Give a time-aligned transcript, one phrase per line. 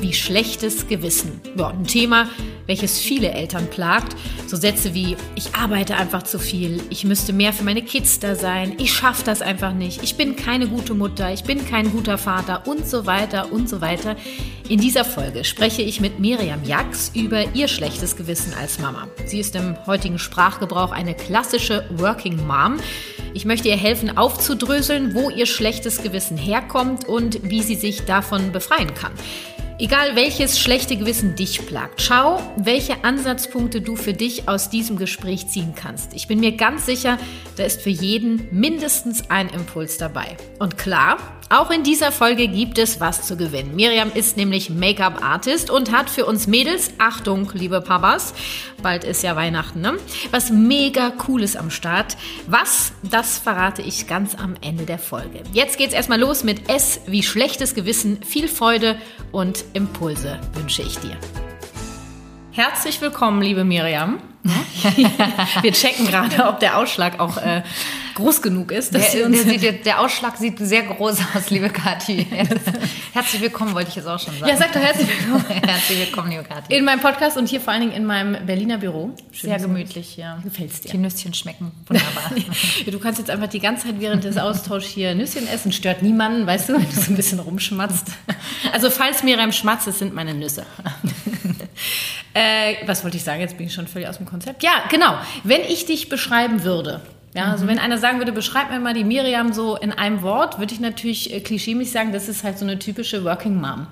[0.00, 1.40] wie schlechtes Gewissen.
[1.56, 2.28] Ja, ein Thema,
[2.66, 4.14] welches viele Eltern plagt.
[4.46, 8.34] So Sätze wie, ich arbeite einfach zu viel, ich müsste mehr für meine Kids da
[8.34, 12.18] sein, ich schaffe das einfach nicht, ich bin keine gute Mutter, ich bin kein guter
[12.18, 14.16] Vater und so weiter und so weiter.
[14.68, 19.08] In dieser Folge spreche ich mit Miriam Jax über ihr schlechtes Gewissen als Mama.
[19.24, 22.76] Sie ist im heutigen Sprachgebrauch eine klassische Working Mom.
[23.32, 28.52] Ich möchte ihr helfen, aufzudröseln, wo ihr schlechtes Gewissen herkommt und wie sie sich davon
[28.52, 29.12] befreien kann.
[29.80, 35.46] Egal welches schlechte Gewissen dich plagt, schau, welche Ansatzpunkte du für dich aus diesem Gespräch
[35.46, 36.14] ziehen kannst.
[36.14, 37.16] Ich bin mir ganz sicher,
[37.56, 40.36] da ist für jeden mindestens ein Impuls dabei.
[40.58, 41.18] Und klar,
[41.50, 43.74] auch in dieser Folge gibt es was zu gewinnen.
[43.74, 48.34] Miriam ist nämlich Make-up-Artist und hat für uns Mädels, Achtung, liebe Papas,
[48.82, 49.94] bald ist ja Weihnachten, ne?
[50.30, 52.16] Was mega cooles am Start.
[52.46, 55.42] Was, das verrate ich ganz am Ende der Folge.
[55.52, 58.22] Jetzt geht's erstmal los mit S wie schlechtes Gewissen.
[58.22, 58.96] Viel Freude
[59.32, 61.16] und Impulse wünsche ich dir.
[62.58, 64.18] Herzlich willkommen, liebe Miriam.
[65.62, 67.62] Wir checken gerade, ob der Ausschlag auch äh,
[68.16, 68.92] groß genug ist.
[68.92, 72.26] Der, der, der, Ausschlag sieht sehr groß aus, liebe Kathi.
[73.12, 74.50] Herzlich willkommen, wollte ich jetzt auch schon sagen.
[74.50, 75.44] Ja, sag doch herzlich willkommen.
[75.68, 76.74] herzlich willkommen, liebe Kathi.
[76.74, 79.14] In meinem Podcast und hier vor allen Dingen in meinem Berliner Büro.
[79.30, 80.40] Schön sehr gemütlich, ja.
[80.42, 80.90] Gefällt es dir?
[80.90, 82.32] Die Nüsschen schmecken wunderbar.
[82.84, 85.70] du kannst jetzt einfach die ganze Zeit während des Austauschs hier Nüsschen essen.
[85.70, 88.08] Stört niemanden, weißt du, wenn du so ein bisschen rumschmatzt.
[88.72, 90.66] Also falls Miriam schmatzt, das sind meine Nüsse.
[92.34, 93.40] Äh, was wollte ich sagen?
[93.40, 94.62] Jetzt bin ich schon völlig aus dem Konzept.
[94.62, 95.18] Ja, genau.
[95.44, 97.00] Wenn ich dich beschreiben würde,
[97.34, 97.68] ja, also mhm.
[97.68, 100.80] wenn einer sagen würde, beschreib mir mal die Miriam so in einem Wort, würde ich
[100.80, 103.86] natürlich äh, klischeemäßig sagen, das ist halt so eine typische Working Mom.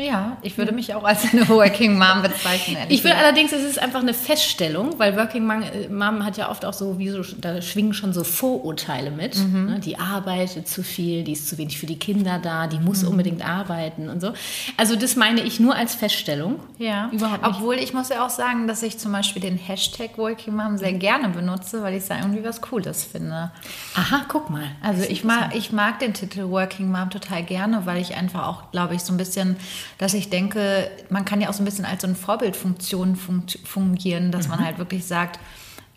[0.00, 2.86] Ja, ich würde mich auch als eine Working Mom bezeichnen.
[2.88, 6.50] Ich würde allerdings, es ist einfach eine Feststellung, weil Working Mom, äh, Mom hat ja
[6.50, 9.36] oft auch so, wie so, da schwingen schon so Vorurteile mit.
[9.36, 9.66] Mhm.
[9.66, 9.80] Ne?
[9.80, 13.08] Die arbeitet zu viel, die ist zu wenig für die Kinder da, die muss mhm.
[13.08, 14.32] unbedingt arbeiten und so.
[14.76, 16.60] Also das meine ich nur als Feststellung.
[16.78, 17.56] Ja, überhaupt nicht.
[17.56, 20.92] Obwohl ich muss ja auch sagen, dass ich zum Beispiel den Hashtag Working Mom sehr
[20.92, 23.50] gerne benutze, weil ich da irgendwie was Cooles finde.
[23.96, 24.66] Aha, guck mal.
[24.80, 28.70] Also ich mag, ich mag den Titel Working Mom total gerne, weil ich einfach auch,
[28.70, 29.56] glaube ich, so ein bisschen
[29.96, 34.30] dass ich denke, man kann ja auch so ein bisschen als so eine Vorbildfunktion fungieren,
[34.30, 34.50] dass mhm.
[34.50, 35.40] man halt wirklich sagt,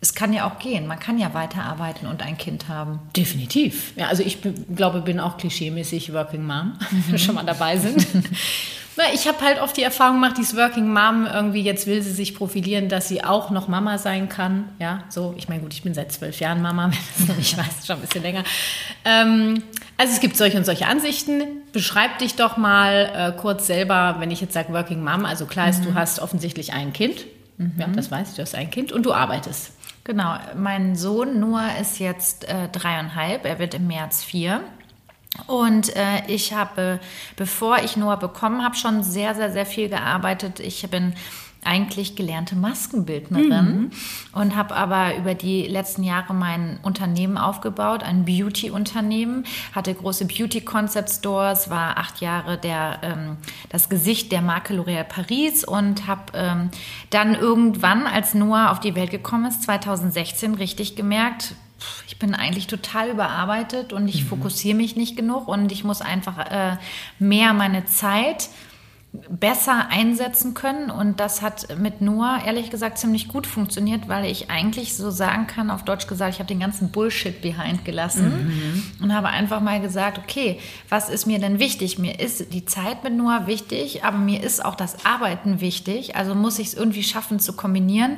[0.02, 0.88] es kann ja auch gehen.
[0.88, 3.00] Man kann ja weiterarbeiten und ein Kind haben.
[3.16, 3.94] Definitiv.
[3.96, 4.40] Ja, also ich
[4.76, 8.08] glaube, bin auch klischeemäßig Working Mom, wenn wir schon mal dabei sind.
[8.98, 12.12] Na, ich habe halt oft die Erfahrung gemacht, dieses Working Mom irgendwie, jetzt will sie
[12.12, 14.66] sich profilieren, dass sie auch noch Mama sein kann.
[14.80, 17.58] Ja, so, ich meine, gut, ich bin seit zwölf Jahren Mama, wenn das noch nicht
[17.58, 18.44] weiß, schon ein bisschen länger.
[19.06, 19.64] Ähm,
[19.98, 21.44] also es gibt solche und solche Ansichten.
[21.72, 25.70] Beschreib dich doch mal äh, kurz selber, wenn ich jetzt sage Working Mom, also klar
[25.70, 25.86] ist, mhm.
[25.86, 27.28] du hast offensichtlich ein Kind.
[27.58, 27.74] Mhm.
[27.78, 29.72] Ja, das weiß ich, du hast ein Kind und du arbeitest.
[30.04, 34.62] Genau, mein Sohn Noah ist jetzt äh, dreieinhalb, er wird im März vier.
[35.48, 37.00] Und äh, ich habe,
[37.36, 40.60] bevor ich Noah bekommen habe, schon sehr, sehr, sehr viel gearbeitet.
[40.60, 41.14] Ich bin
[41.64, 43.92] eigentlich gelernte Maskenbildnerin mhm.
[44.34, 51.70] und habe aber über die letzten Jahre mein Unternehmen aufgebaut, ein Beauty-Unternehmen, hatte große Beauty-Concept-Stores,
[51.70, 53.38] war acht Jahre der, ähm,
[53.70, 56.70] das Gesicht der Marke L'Oréal Paris und habe ähm,
[57.12, 61.54] dann irgendwann, als Noah auf die Welt gekommen ist, 2016 richtig gemerkt,
[62.08, 64.28] ich bin eigentlich total überarbeitet und ich mhm.
[64.28, 66.78] fokussiere mich nicht genug und ich muss einfach äh,
[67.20, 68.50] mehr meine Zeit
[69.14, 70.90] besser einsetzen können.
[70.90, 75.48] Und das hat mit Noah ehrlich gesagt ziemlich gut funktioniert, weil ich eigentlich so sagen
[75.48, 79.04] kann, auf Deutsch gesagt, ich habe den ganzen Bullshit behind gelassen mhm.
[79.04, 82.00] und habe einfach mal gesagt, okay, was ist mir denn wichtig?
[82.00, 86.16] Mir ist die Zeit mit Noah wichtig, aber mir ist auch das Arbeiten wichtig.
[86.16, 88.18] Also muss ich es irgendwie schaffen zu kombinieren.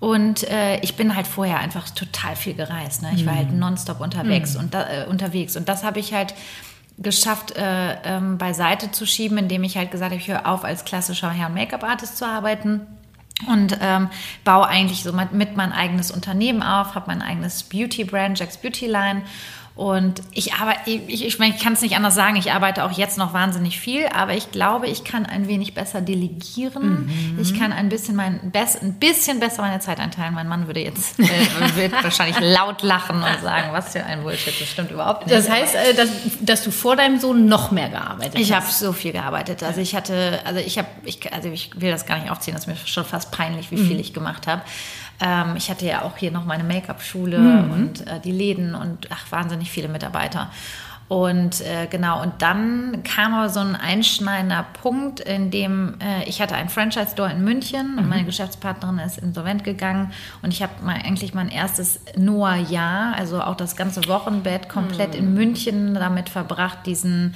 [0.00, 3.02] Und äh, ich bin halt vorher einfach total viel gereist.
[3.02, 3.12] Ne?
[3.14, 3.60] Ich war halt mhm.
[3.60, 4.58] nonstop unterwegs mm.
[4.58, 5.56] und da, äh, unterwegs.
[5.56, 6.34] Und das habe ich halt
[6.98, 10.84] geschafft, äh, ähm, beiseite zu schieben, indem ich halt gesagt habe, ich höre auf, als
[10.84, 12.86] klassischer Hair- und Make-up-Artist zu arbeiten
[13.48, 14.08] und ähm,
[14.44, 19.22] baue eigentlich so mit, mein eigenes Unternehmen auf, habe mein eigenes Beauty-Brand, Jack's Beauty Line
[19.76, 22.92] Und ich arbeite, ich, ich, meine, ich kann es nicht anders sagen, ich arbeite auch
[22.92, 27.04] jetzt noch wahnsinnig viel, aber ich glaube, ich kann ein wenig besser delegieren.
[27.04, 27.38] Mhm.
[27.42, 30.32] Ich kann ein bisschen mein Best, ein bisschen besser meine Zeit einteilen.
[30.32, 31.24] Mein Mann würde jetzt äh,
[31.76, 35.36] wird wahrscheinlich laut lachen und sagen, was für ein Bullshit, das stimmt überhaupt nicht.
[35.36, 36.08] Das heißt, äh, dass,
[36.40, 38.40] dass du vor deinem Sohn noch mehr gearbeitet hast.
[38.40, 39.62] Ich habe so viel gearbeitet.
[39.62, 42.62] Also ich hatte, also ich habe, ich, also ich will das gar nicht aufziehen, das
[42.62, 44.00] ist mir schon fast peinlich, wie viel mhm.
[44.00, 44.62] ich gemacht habe.
[45.20, 47.70] Ähm, ich hatte ja auch hier noch meine Make-up-Schule mhm.
[47.70, 50.50] und äh, die Läden und ach, wahnsinnig viele Mitarbeiter.
[51.08, 56.42] Und äh, genau, und dann kam aber so ein einschneidender Punkt, in dem äh, ich
[56.42, 57.98] hatte einen Franchise-Store in München mhm.
[57.98, 60.10] und meine Geschäftspartnerin ist insolvent gegangen
[60.42, 65.18] und ich habe mal eigentlich mein erstes Noah-Jahr, also auch das ganze Wochenbett komplett mhm.
[65.18, 67.34] in München damit verbracht, diesen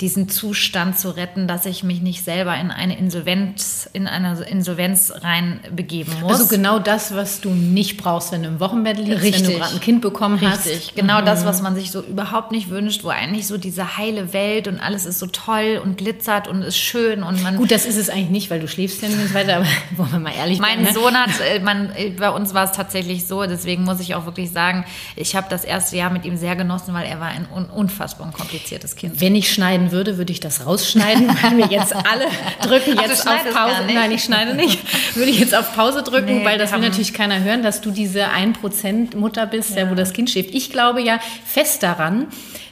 [0.00, 5.12] diesen Zustand zu retten, dass ich mich nicht selber in eine Insolvenz, in eine Insolvenz
[5.20, 6.32] reinbegeben muss.
[6.32, 9.44] Also genau das, was du nicht brauchst, wenn du im Wochenbett liegst, Richtig.
[9.44, 10.50] wenn du gerade ein Kind bekommen Richtig.
[10.50, 10.66] hast.
[10.66, 11.26] Richtig, genau mhm.
[11.26, 14.80] das, was man sich so überhaupt nicht wünscht, wo eigentlich so diese heile Welt und
[14.80, 17.56] alles ist so toll und glitzert und ist schön und man.
[17.56, 20.18] Gut, das ist es eigentlich nicht, weil du schläfst ja nicht weiter, aber wollen wir
[20.20, 21.00] mal ehrlich Mein bleiben, ne?
[21.00, 24.24] Sohn hat, äh, man, äh, bei uns war es tatsächlich so, deswegen muss ich auch
[24.24, 27.46] wirklich sagen, ich habe das erste Jahr mit ihm sehr genossen, weil er war ein
[27.46, 29.20] unfassbar unkompliziertes Kind.
[29.20, 32.26] Wenn ich schneiden würde, würde ich das raus rausschneiden, weil wir jetzt alle
[32.62, 33.82] drücken jetzt auf Pause.
[33.92, 34.78] Nein, ich schneide nicht.
[35.16, 37.90] Würde ich jetzt auf Pause drücken, nee, weil das will natürlich keiner hören, dass du
[37.90, 39.90] diese 1% Mutter bist, ja.
[39.90, 40.54] wo das Kind schläft.
[40.54, 42.28] Ich glaube ja fest daran,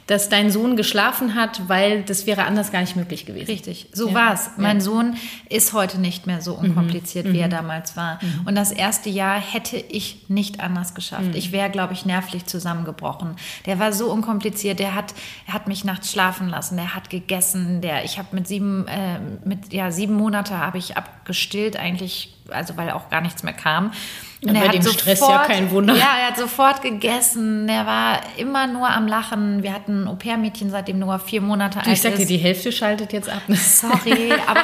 [0.09, 3.45] dass dein Sohn geschlafen hat, weil das wäre anders gar nicht möglich gewesen.
[3.45, 4.15] Richtig, so ja.
[4.15, 4.49] war es.
[4.57, 4.81] Mein ja.
[4.81, 5.15] Sohn
[5.49, 7.33] ist heute nicht mehr so unkompliziert, mhm.
[7.33, 7.51] wie er mhm.
[7.51, 8.17] damals war.
[8.19, 8.47] Mhm.
[8.47, 11.27] Und das erste Jahr hätte ich nicht anders geschafft.
[11.27, 11.35] Mhm.
[11.35, 13.35] Ich wäre, glaube ich, nervlich zusammengebrochen.
[13.67, 14.79] Der war so unkompliziert.
[14.79, 15.13] Der hat,
[15.45, 16.77] er hat mich nachts schlafen lassen.
[16.77, 17.81] Der hat gegessen.
[17.81, 22.77] Der, ich habe mit sieben, äh, mit ja sieben Monate habe ich abgestillt eigentlich, also
[22.77, 23.91] weil auch gar nichts mehr kam.
[24.41, 25.93] Und bei dem sofort, Stress ja kein Wunder.
[25.95, 27.67] Ja, er hat sofort gegessen.
[27.67, 29.63] Er war immer nur am Lachen.
[29.63, 31.93] Wir hatten ein Au-pair-Mädchen, seitdem Noah vier Monate alt ist.
[31.93, 33.41] Ich sagte, die Hälfte schaltet jetzt ab.
[33.49, 34.63] Sorry, aber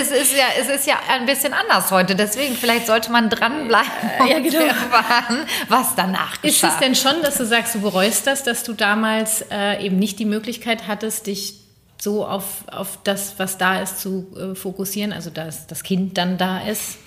[0.00, 2.16] es ist, ja, es ist ja ein bisschen anders heute.
[2.16, 4.64] Deswegen, vielleicht sollte man dranbleiben und ja, genau.
[4.64, 6.66] erfahren, was danach geschah.
[6.66, 10.00] Ist es denn schon, dass du sagst, du bereust das, dass du damals äh, eben
[10.00, 11.54] nicht die Möglichkeit hattest, dich
[12.00, 15.12] so auf, auf das, was da ist, zu äh, fokussieren?
[15.12, 16.98] Also, dass das Kind dann da ist?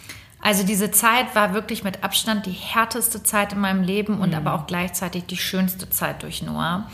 [0.45, 4.35] Also diese Zeit war wirklich mit Abstand die härteste Zeit in meinem Leben und mhm.
[4.35, 6.87] aber auch gleichzeitig die schönste Zeit durch Noah.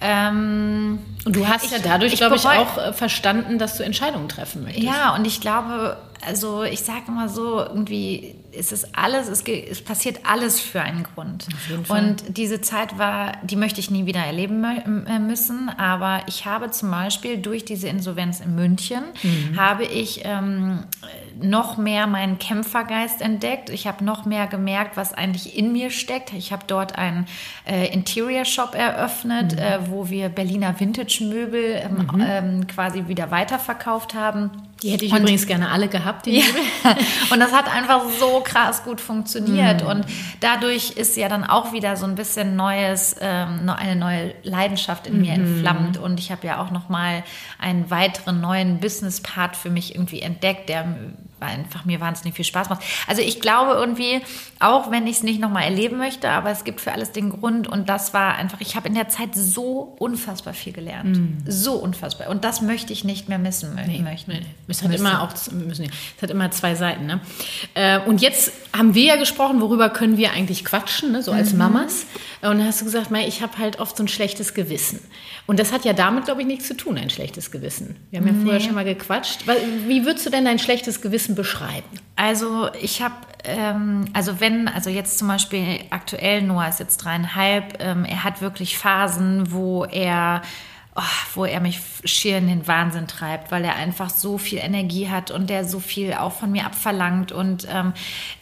[0.00, 4.30] Ähm, und du hast ich, ja dadurch, glaube ich, auch äh, verstanden, dass du Entscheidungen
[4.30, 4.86] treffen möchtest.
[4.86, 9.80] Ja, und ich glaube, also ich sage immer so, irgendwie ist es alles, es, es,
[9.82, 11.46] passiert alles für einen Grund.
[11.88, 15.68] Und diese Zeit war, die möchte ich nie wieder erleben äh, müssen.
[15.68, 19.56] Aber ich habe zum Beispiel durch diese Insolvenz in München, mhm.
[19.56, 20.84] habe ich ähm,
[21.40, 23.70] noch mehr meinen Kämpfergeist entdeckt.
[23.70, 26.32] Ich habe noch mehr gemerkt, was eigentlich in mir steckt.
[26.32, 27.26] Ich habe dort einen
[27.66, 29.58] äh, Interior Shop eröffnet, mhm.
[29.58, 32.24] äh, wo wir Berliner Vintage-Möbel ähm, mhm.
[32.26, 34.50] ähm, quasi wieder weiterverkauft haben.
[34.82, 36.44] Die hätte ich und, übrigens gerne alle gehabt, die ja.
[37.30, 39.82] Und das hat einfach so krass gut funktioniert.
[39.82, 39.88] Mhm.
[39.88, 40.06] Und
[40.40, 45.22] dadurch ist ja dann auch wieder so ein bisschen neues, ähm, eine neue Leidenschaft in
[45.22, 45.46] mir mhm.
[45.46, 45.98] entflammt.
[45.98, 47.24] Und ich habe ja auch nochmal
[47.58, 50.86] einen weiteren neuen Business-Part für mich irgendwie entdeckt, der
[51.40, 52.82] einfach mir wahnsinnig viel Spaß macht.
[53.06, 54.22] Also ich glaube irgendwie,
[54.58, 57.68] auch wenn ich es nicht nochmal erleben möchte, aber es gibt für alles den Grund
[57.68, 61.18] und das war einfach, ich habe in der Zeit so unfassbar viel gelernt.
[61.18, 61.38] Mm.
[61.46, 62.28] So unfassbar.
[62.28, 64.32] Und das möchte ich nicht mehr missen nee, möchten.
[64.32, 64.42] Nee.
[64.68, 65.06] Es hat müssen.
[65.06, 67.06] immer auch, müssen, es hat immer zwei Seiten.
[67.06, 67.20] Ne?
[67.74, 71.22] Äh, und jetzt haben wir ja gesprochen, worüber können wir eigentlich quatschen, ne?
[71.22, 71.58] so als mhm.
[71.58, 72.06] Mamas.
[72.42, 75.00] Und dann hast du gesagt, ich habe halt oft so ein schlechtes Gewissen.
[75.46, 77.96] Und das hat ja damit, glaube ich, nichts zu tun, ein schlechtes Gewissen.
[78.10, 78.42] Wir haben ja nee.
[78.42, 79.46] vorher schon mal gequatscht.
[79.86, 81.86] Wie würdest du denn dein schlechtes Gewissen beschreiben?
[82.16, 87.80] Also ich habe, ähm, also wenn, also jetzt zum Beispiel aktuell, Noah ist jetzt dreieinhalb,
[87.80, 90.42] ähm, er hat wirklich Phasen, wo er
[90.96, 91.02] oh,
[91.34, 95.30] wo er mich schier in den Wahnsinn treibt, weil er einfach so viel Energie hat
[95.30, 97.32] und der so viel auch von mir abverlangt.
[97.32, 97.92] Und ähm,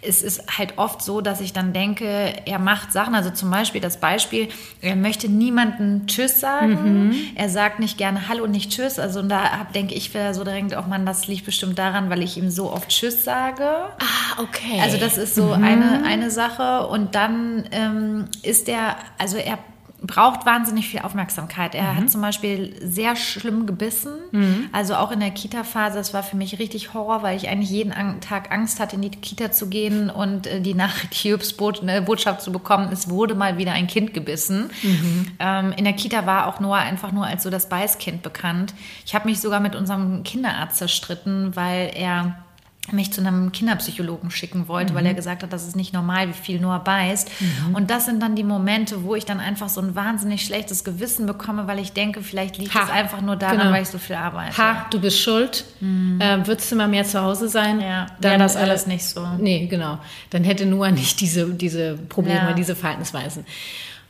[0.03, 3.81] es ist halt oft so, dass ich dann denke, er macht Sachen, also zum Beispiel
[3.81, 4.49] das Beispiel,
[4.81, 7.09] er möchte niemanden Tschüss sagen.
[7.09, 7.15] Mhm.
[7.35, 8.99] Er sagt nicht gerne Hallo und nicht Tschüss.
[8.99, 12.37] Also da denke ich wieder so direkt, oh Mann, das liegt bestimmt daran, weil ich
[12.37, 13.65] ihm so oft Tschüss sage.
[13.65, 14.81] Ah, okay.
[14.81, 15.65] Also das ist so mhm.
[15.65, 16.87] eine, eine Sache.
[16.87, 19.59] Und dann ähm, ist er, also er
[20.07, 21.75] braucht wahnsinnig viel Aufmerksamkeit.
[21.75, 21.97] Er mhm.
[21.97, 24.13] hat zum Beispiel sehr schlimm gebissen.
[24.33, 24.69] Mhm.
[24.73, 27.93] Also auch in der Kita-Phase, das war für mich richtig Horror, weil ich eigentlich jeden
[28.21, 32.43] Tag Angst hatte, in die Kita zu gehen und äh, die Nachricht Hubs ne, Botschaft
[32.43, 34.71] zu bekommen, es wurde mal wieder ein Kind gebissen.
[34.83, 35.27] Mhm.
[35.39, 38.75] Ähm, in der Kita war auch Noah einfach nur als so das Beißkind bekannt.
[39.07, 42.44] Ich habe mich sogar mit unserem Kinderarzt zerstritten, weil er
[42.93, 44.97] mich zu einem Kinderpsychologen schicken wollte, mhm.
[44.99, 47.31] weil er gesagt hat, das ist nicht normal, wie viel Noah beißt.
[47.41, 47.75] Mhm.
[47.75, 51.27] Und das sind dann die Momente, wo ich dann einfach so ein wahnsinnig schlechtes Gewissen
[51.27, 53.73] bekomme, weil ich denke, vielleicht liegt es einfach nur daran, genau.
[53.73, 54.57] weil ich so viel arbeite.
[54.59, 55.65] Ha, du bist schuld.
[55.81, 56.21] Mhm.
[56.21, 57.81] Äh, würdest du mal mehr zu Hause sein?
[57.81, 59.27] Ja, dann das alles äh, nicht so.
[59.39, 59.99] Nee, genau.
[60.31, 62.53] Dann hätte Noah nicht diese, diese Probleme, ja.
[62.53, 63.45] diese Verhaltensweisen.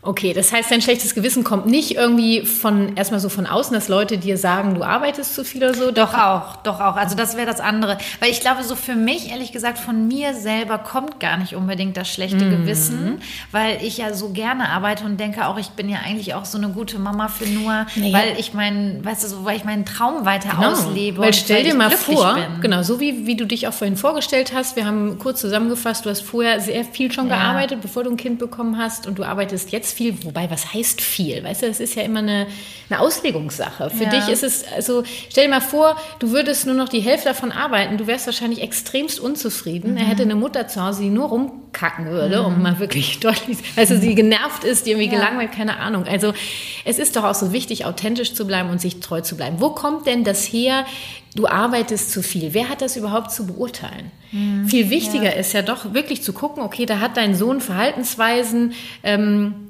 [0.06, 3.88] Okay, das heißt, dein schlechtes Gewissen kommt nicht irgendwie von erstmal so von außen, dass
[3.88, 5.90] Leute dir sagen, du arbeitest zu viel oder so.
[5.90, 6.96] Doch auch, doch auch.
[6.96, 7.96] Also das wäre das andere.
[8.20, 11.96] Weil ich glaube, so für mich, ehrlich gesagt, von mir selber kommt gar nicht unbedingt
[11.96, 12.50] das schlechte mhm.
[12.50, 16.44] Gewissen, weil ich ja so gerne arbeite und denke auch, ich bin ja eigentlich auch
[16.44, 18.12] so eine gute Mama für nur, naja.
[18.12, 20.72] weil ich meinen, weißt du, so, weil ich meinen Traum weiter genau.
[20.72, 21.18] auslebe.
[21.18, 22.60] Weil stell weil dir mal vor, bin.
[22.60, 26.10] genau, so wie, wie du dich auch vorhin vorgestellt hast, wir haben kurz zusammengefasst, du
[26.10, 27.36] hast vorher sehr viel schon ja.
[27.36, 31.00] gearbeitet, bevor du ein Kind bekommen hast und du arbeitest jetzt viel, wobei was heißt
[31.00, 31.42] viel?
[31.42, 32.46] Weißt du, das ist ja immer eine,
[32.90, 33.90] eine Auslegungssache.
[33.90, 34.10] Für ja.
[34.10, 37.52] dich ist es, also stell dir mal vor, du würdest nur noch die Hälfte davon
[37.52, 39.92] arbeiten, du wärst wahrscheinlich extremst unzufrieden.
[39.92, 39.96] Mhm.
[39.96, 42.46] Er hätte eine Mutter zu Hause, die nur rumkacken würde, mhm.
[42.46, 45.18] um mal wirklich deutlich, also sie genervt ist, die irgendwie ja.
[45.18, 46.04] gelangweilt, keine Ahnung.
[46.04, 46.34] Also
[46.84, 49.56] es ist doch auch so wichtig, authentisch zu bleiben und sich treu zu bleiben.
[49.60, 50.84] Wo kommt denn das her?
[51.34, 52.54] du arbeitest zu viel.
[52.54, 54.10] Wer hat das überhaupt zu beurteilen?
[54.32, 55.40] Mhm, Viel wichtiger ja.
[55.40, 58.72] ist ja doch wirklich zu gucken, okay, da hat dein Sohn Verhaltensweisen,
[59.02, 59.68] ähm,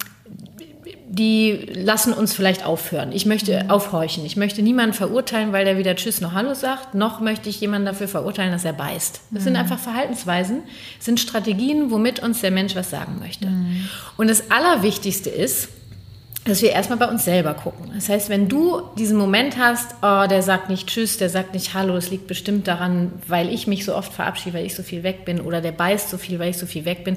[1.06, 3.12] die lassen uns vielleicht aufhören.
[3.12, 3.70] Ich möchte mhm.
[3.70, 4.24] aufhorchen.
[4.24, 7.86] Ich möchte niemanden verurteilen, weil der weder Tschüss noch Hallo sagt, noch möchte ich jemanden
[7.86, 9.20] dafür verurteilen, dass er beißt.
[9.30, 9.44] Das mhm.
[9.44, 10.62] sind einfach Verhaltensweisen,
[10.98, 13.48] sind Strategien, womit uns der Mensch was sagen möchte.
[13.48, 13.88] Mhm.
[14.16, 15.68] Und das Allerwichtigste ist,
[16.44, 17.90] dass wir erstmal bei uns selber gucken.
[17.94, 21.74] Das heißt, wenn du diesen Moment hast, oh, der sagt nicht Tschüss, der sagt nicht
[21.74, 25.02] Hallo, es liegt bestimmt daran, weil ich mich so oft verabschiede, weil ich so viel
[25.02, 27.16] weg bin, oder der beißt so viel, weil ich so viel weg bin,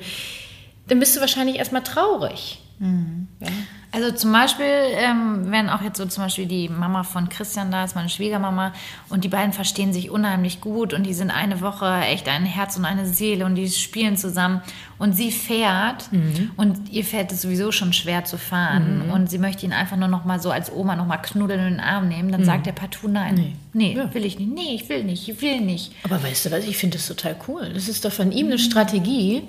[0.87, 2.59] dann bist du wahrscheinlich erstmal traurig.
[2.79, 3.27] Mhm.
[3.39, 3.47] Ja.
[3.91, 7.83] Also zum Beispiel, ähm, wenn auch jetzt so zum Beispiel die Mama von Christian da
[7.83, 8.73] ist, meine Schwiegermama,
[9.09, 12.77] und die beiden verstehen sich unheimlich gut und die sind eine Woche echt ein Herz
[12.77, 14.61] und eine Seele und die spielen zusammen
[14.99, 16.51] und sie fährt mhm.
[16.57, 19.11] und ihr fällt es sowieso schon schwer zu fahren mhm.
[19.11, 21.73] und sie möchte ihn einfach nur noch mal so als Oma noch mal knuddeln in
[21.75, 22.45] den Arm nehmen, dann mhm.
[22.45, 23.35] sagt der partout nein.
[23.35, 24.13] Nee, nee ja.
[24.13, 24.53] will ich nicht.
[24.53, 25.93] Nee, ich will nicht, ich will nicht.
[26.03, 27.71] Aber weißt du was, ich finde das total cool.
[27.73, 29.43] Das ist doch von ihm eine Strategie,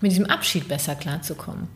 [0.00, 1.68] mit diesem Abschied besser klarzukommen.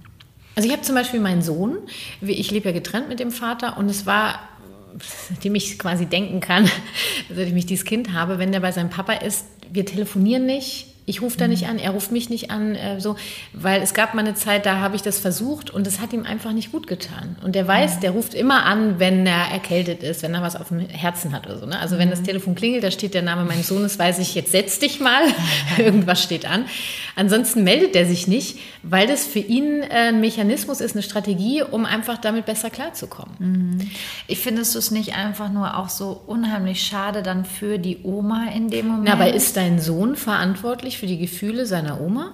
[0.54, 1.78] Also ich habe zum Beispiel meinen Sohn,
[2.21, 4.38] ich lebe ja getrennt mit dem Vater und es war,
[5.28, 6.68] seitdem ich quasi denken kann,
[7.35, 11.21] seitdem ich dieses Kind habe, wenn der bei seinem Papa ist, wir telefonieren nicht, ich
[11.21, 11.71] rufe da nicht mhm.
[11.71, 13.16] an, er ruft mich nicht an, äh, so,
[13.52, 16.25] weil es gab mal eine Zeit, da habe ich das versucht und es hat ihm
[16.25, 17.37] einfach nicht gut getan.
[17.42, 20.68] Und der weiß, der ruft immer an, wenn er erkältet ist, wenn er was auf
[20.68, 21.66] dem Herzen hat oder so.
[21.66, 21.78] Ne?
[21.78, 22.26] Also wenn das mhm.
[22.26, 25.23] Telefon klingelt, da steht der Name meines Sohnes, weiß ich, jetzt setz dich mal,
[25.78, 26.66] irgendwas steht an.
[27.16, 31.62] Ansonsten meldet er sich nicht, weil das für ihn äh, ein Mechanismus ist, eine Strategie,
[31.62, 33.35] um einfach damit besser klarzukommen.
[33.38, 33.90] Mhm.
[34.28, 38.68] Ich finde es nicht einfach nur auch so unheimlich schade dann für die Oma in
[38.68, 39.04] dem Moment.
[39.06, 42.32] Na, aber ist dein Sohn verantwortlich für die Gefühle seiner Oma?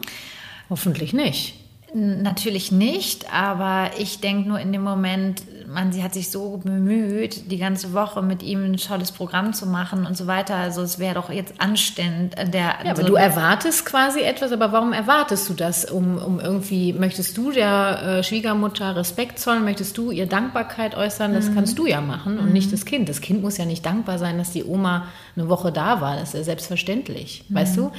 [0.70, 1.54] Hoffentlich nicht.
[1.94, 7.50] Natürlich nicht, aber ich denke nur in dem Moment, man, sie hat sich so bemüht,
[7.50, 10.56] die ganze Woche mit ihm ein tolles Programm zu machen und so weiter.
[10.56, 12.38] Also es wäre doch jetzt anständig.
[12.38, 15.84] Äh, der, ja, aber so du erwartest quasi etwas, aber warum erwartest du das?
[15.84, 19.64] Um, um irgendwie, möchtest du der äh, Schwiegermutter Respekt zollen?
[19.64, 21.34] Möchtest du ihr Dankbarkeit äußern?
[21.34, 21.54] Das mhm.
[21.54, 22.52] kannst du ja machen und mhm.
[22.52, 23.08] nicht das Kind.
[23.08, 26.16] Das Kind muss ja nicht dankbar sein, dass die Oma eine Woche da war.
[26.16, 27.54] Das ist ja selbstverständlich, mhm.
[27.54, 27.92] weißt du?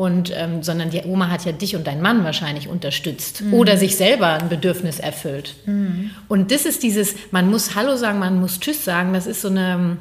[0.00, 3.52] Und, ähm, sondern die Oma hat ja dich und deinen Mann wahrscheinlich unterstützt mhm.
[3.52, 5.56] oder sich selber ein Bedürfnis erfüllt.
[5.66, 6.12] Mhm.
[6.26, 9.48] Und das ist dieses, man muss Hallo sagen, man muss Tschüss sagen, das ist so
[9.48, 9.98] eine,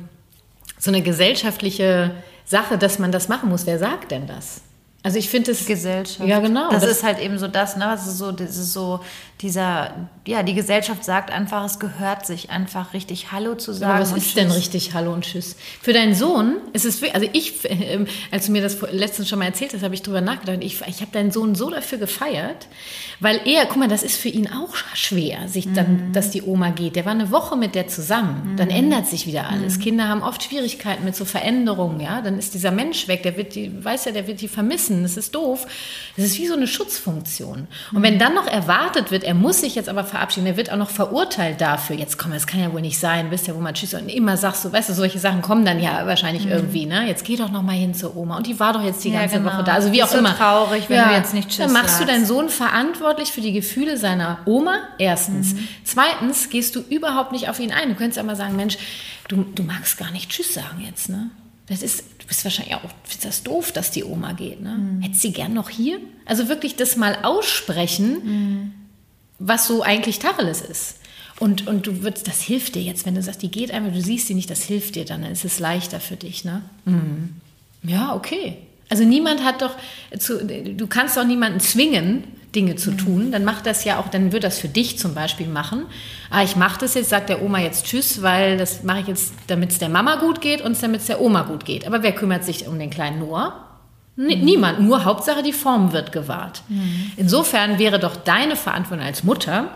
[0.78, 2.12] so eine gesellschaftliche
[2.46, 3.66] Sache, dass man das machen muss.
[3.66, 4.62] Wer sagt denn das?
[5.04, 6.26] Also ich finde es Gesellschaft.
[6.26, 6.70] Ja, genau.
[6.72, 7.84] Das, das, ist halt eben so das, ne?
[7.84, 9.02] Das ist so, das ist so
[9.42, 13.94] dieser, ja, die Gesellschaft sagt einfach, es gehört sich einfach richtig Hallo zu sagen.
[13.94, 14.34] Aber was ist Tschüss.
[14.34, 15.56] denn richtig Hallo und Tschüss?
[15.82, 19.46] Für deinen Sohn ist es, also ich, äh, als du mir das letztens schon mal
[19.46, 20.58] erzählt hast, habe ich drüber nachgedacht.
[20.60, 22.68] Ich, ich habe deinen Sohn so dafür gefeiert,
[23.22, 26.14] weil er, guck mal, das ist für ihn auch schwer, sich dann, mhm.
[26.14, 26.98] dass die Oma geht.
[26.98, 28.52] Der war eine Woche mit der zusammen.
[28.52, 28.58] Mhm.
[28.58, 29.78] Dann ändert sich wieder alles.
[29.78, 29.82] Mhm.
[29.82, 32.22] Kinder haben oft Schwierigkeiten mit so Veränderungen, ja.
[32.22, 35.04] Dann ist dieser Mensch weg, der wird die, weiß ja, der wird die vermissen.
[35.04, 35.66] Das ist doof.
[36.18, 37.68] Das ist wie so eine Schutzfunktion.
[37.94, 40.78] Und wenn dann noch erwartet wird, er muss sich jetzt aber verabschieden, er wird auch
[40.78, 41.96] noch verurteilt dafür.
[41.96, 44.10] Jetzt komm, das kann ja wohl nicht sein, du bist ja wo man tschüss und
[44.10, 46.52] immer sagst du, weißt du, solche Sachen kommen dann ja wahrscheinlich mhm.
[46.52, 47.08] irgendwie, ne?
[47.08, 49.36] Jetzt geh doch noch mal hin zur Oma und die war doch jetzt die ganze
[49.36, 49.54] ja, genau.
[49.54, 50.36] Woche da, also wie auch so immer.
[50.36, 51.10] traurig, wenn ja.
[51.10, 54.80] du jetzt nicht tschüss Dann machst du deinen Sohn verantwortlich für die Gefühle seiner Oma,
[54.98, 55.54] erstens.
[55.54, 55.68] Mhm.
[55.84, 57.90] Zweitens gehst du überhaupt nicht auf ihn ein.
[57.90, 58.80] Du könntest ja mal sagen, Mensch,
[59.28, 61.30] du, du magst gar nicht tschüss sagen jetzt, ne?
[61.68, 64.72] Das ist, du bist wahrscheinlich auch, ist das doof, dass die Oma geht, ne?
[64.72, 65.04] Mhm.
[65.04, 66.00] Hättest sie gern noch hier?
[66.26, 68.79] Also wirklich das mal aussprechen, mhm
[69.40, 71.00] was so eigentlich Tacheles ist.
[71.40, 74.02] Und, und du würdest, das hilft dir jetzt, wenn du sagst, die geht einfach, du
[74.02, 76.62] siehst sie nicht, das hilft dir dann, dann ist es leichter für dich, ne?
[76.86, 77.36] Mhm.
[77.84, 78.58] Ja, okay.
[78.90, 79.76] Also niemand hat doch,
[80.18, 84.32] zu, du kannst doch niemanden zwingen, Dinge zu tun, dann macht das ja auch, dann
[84.32, 85.86] wird das für dich zum Beispiel machen.
[86.32, 89.34] Ah, ich mache das jetzt, sagt der Oma jetzt Tschüss, weil das mache ich jetzt,
[89.48, 91.86] damit es der Mama gut geht und damit es der Oma gut geht.
[91.86, 93.69] Aber wer kümmert sich um den kleinen Noah?
[94.20, 94.44] Mhm.
[94.44, 96.62] Niemand, nur Hauptsache die Form wird gewahrt.
[96.68, 97.14] Mhm.
[97.16, 99.70] Insofern wäre doch deine Verantwortung als Mutter,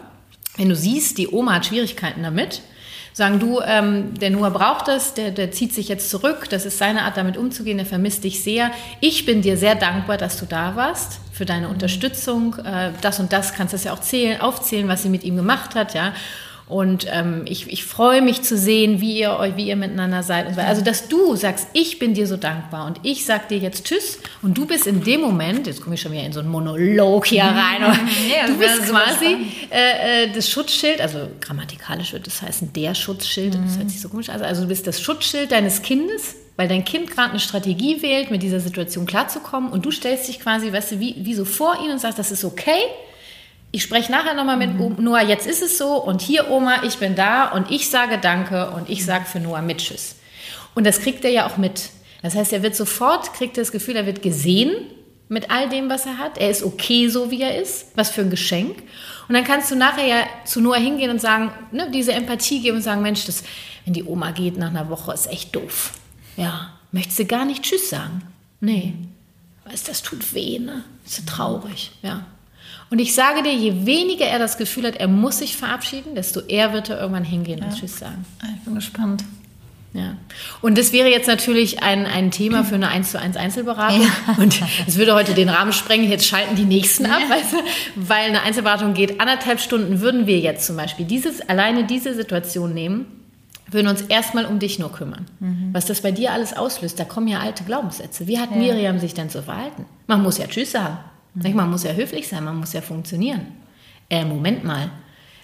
[0.58, 2.62] wenn du siehst, die Oma hat Schwierigkeiten damit,
[3.14, 6.78] sagen du, ähm, der Noah braucht das, der, der zieht sich jetzt zurück, das ist
[6.78, 8.72] seine Art, damit umzugehen, der vermisst dich sehr.
[9.00, 11.74] Ich bin dir sehr dankbar, dass du da warst, für deine mhm.
[11.74, 12.56] Unterstützung.
[12.66, 15.74] Äh, das und das kannst du ja auch zählen, aufzählen, was sie mit ihm gemacht
[15.74, 16.12] hat, ja.
[16.68, 20.48] Und ähm, ich, ich freue mich zu sehen, wie ihr euch, wie ihr miteinander seid.
[20.48, 20.62] Und so.
[20.62, 24.20] Also, dass du sagst, ich bin dir so dankbar und ich sag dir jetzt Tschüss
[24.42, 27.26] und du bist in dem Moment, jetzt komme ich schon wieder in so einen Monolog
[27.26, 29.38] hier rein, ja, du bist quasi
[29.72, 33.66] äh, äh, das Schutzschild, also grammatikalisch wird das heißen der Schutzschild, mhm.
[33.66, 34.42] das hört sich so komisch an.
[34.42, 38.42] Also, du bist das Schutzschild deines Kindes, weil dein Kind gerade eine Strategie wählt, mit
[38.42, 41.92] dieser Situation klarzukommen und du stellst dich quasi, weißt du, wie, wie so vor ihn
[41.92, 42.80] und sagst, das ist okay
[43.74, 45.04] ich spreche nachher nochmal mit mhm.
[45.04, 48.70] Noah, jetzt ist es so und hier Oma, ich bin da und ich sage Danke
[48.70, 50.16] und ich sage für Noah mit Tschüss.
[50.76, 51.90] Und das kriegt er ja auch mit.
[52.22, 54.76] Das heißt, er wird sofort, kriegt das Gefühl, er wird gesehen
[55.28, 56.38] mit all dem, was er hat.
[56.38, 57.88] Er ist okay, so wie er ist.
[57.96, 58.78] Was für ein Geschenk.
[59.28, 62.78] Und dann kannst du nachher ja zu Noah hingehen und sagen, ne, diese Empathie geben
[62.78, 63.44] und sagen, Mensch, das,
[63.86, 65.94] wenn die Oma geht nach einer Woche, ist echt doof.
[66.38, 68.22] Ja, möchtest du gar nicht Tschüss sagen?
[68.62, 68.94] Nee.
[69.66, 70.84] Weißt, das tut weh, ne?
[71.06, 72.28] Ist ja traurig, ja.
[72.90, 76.42] Und ich sage dir, je weniger er das Gefühl hat, er muss sich verabschieden, desto
[76.42, 77.66] eher wird er irgendwann hingehen ja.
[77.66, 78.26] und Tschüss sagen.
[78.42, 79.24] Ah, ich bin gespannt.
[79.94, 80.16] Ja.
[80.62, 84.02] Und das wäre jetzt natürlich ein, ein Thema für eine 1 zu 1 Einzelberatung.
[84.02, 84.36] Ja.
[84.38, 86.10] Und es würde heute den Rahmen sprengen.
[86.10, 87.36] Jetzt schalten die nächsten ab, ja.
[87.36, 87.58] weißt du?
[87.96, 90.02] weil eine Einzelberatung geht anderthalb Stunden.
[90.02, 93.06] Würden wir jetzt zum Beispiel dieses, alleine diese Situation nehmen,
[93.70, 95.28] würden uns erstmal um dich nur kümmern.
[95.40, 95.70] Mhm.
[95.74, 98.28] Was das bei dir alles auslöst, da kommen ja alte Glaubenssätze.
[98.28, 98.58] Wie hat ja.
[98.58, 99.86] Miriam sich denn zu verhalten?
[100.08, 100.98] Man muss ja Tschüss sagen.
[101.34, 101.56] Mhm.
[101.56, 103.48] Man muss ja höflich sein, man muss ja funktionieren.
[104.10, 104.92] Äh, Moment mal,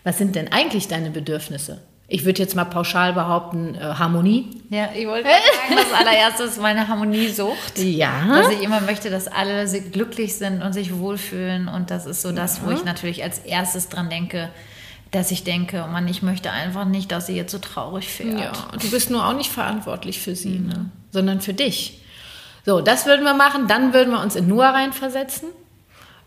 [0.03, 1.81] was sind denn eigentlich deine Bedürfnisse?
[2.12, 4.50] Ich würde jetzt mal pauschal behaupten, äh, Harmonie.
[4.72, 7.77] Ja, ich wollte sagen, das allererste ist meine Harmoniesucht.
[7.77, 8.41] Ja.
[8.41, 11.67] Dass ich immer möchte, dass alle glücklich sind und sich wohlfühlen.
[11.67, 12.63] Und das ist so das, ja.
[12.65, 14.50] wo ich natürlich als erstes dran denke,
[15.12, 18.39] dass ich denke, oh Mann, ich möchte einfach nicht, dass sie jetzt so traurig fährt.
[18.39, 20.67] Ja, du bist nur auch nicht verantwortlich für sie, mhm.
[20.67, 20.86] ne?
[21.12, 22.01] sondern für dich.
[22.65, 23.67] So, das würden wir machen.
[23.67, 25.49] Dann würden wir uns in Noah reinversetzen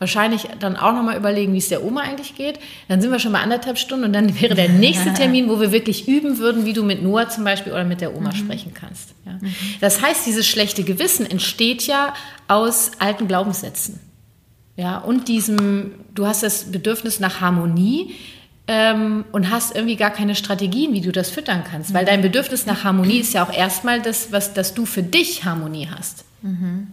[0.03, 2.59] wahrscheinlich dann auch nochmal überlegen, wie es der Oma eigentlich geht.
[2.89, 5.71] Dann sind wir schon bei anderthalb Stunden und dann wäre der nächste Termin, wo wir
[5.71, 8.37] wirklich üben würden, wie du mit Noah zum Beispiel oder mit der Oma mhm.
[8.37, 9.15] sprechen kannst.
[9.25, 9.35] Ja.
[9.35, 9.55] Mhm.
[9.81, 12.15] Das heißt, dieses schlechte Gewissen entsteht ja
[12.49, 14.01] aus alten Glaubenssätzen.
[14.77, 18.15] Ja, und diesem, du hast das Bedürfnis nach Harmonie
[18.67, 21.95] ähm, und hast irgendwie gar keine Strategien, wie du das füttern kannst.
[21.95, 22.09] Weil mhm.
[22.09, 25.89] dein Bedürfnis nach Harmonie ist ja auch erstmal das, was, dass du für dich Harmonie
[25.95, 26.25] hast.
[26.43, 26.89] Mhm.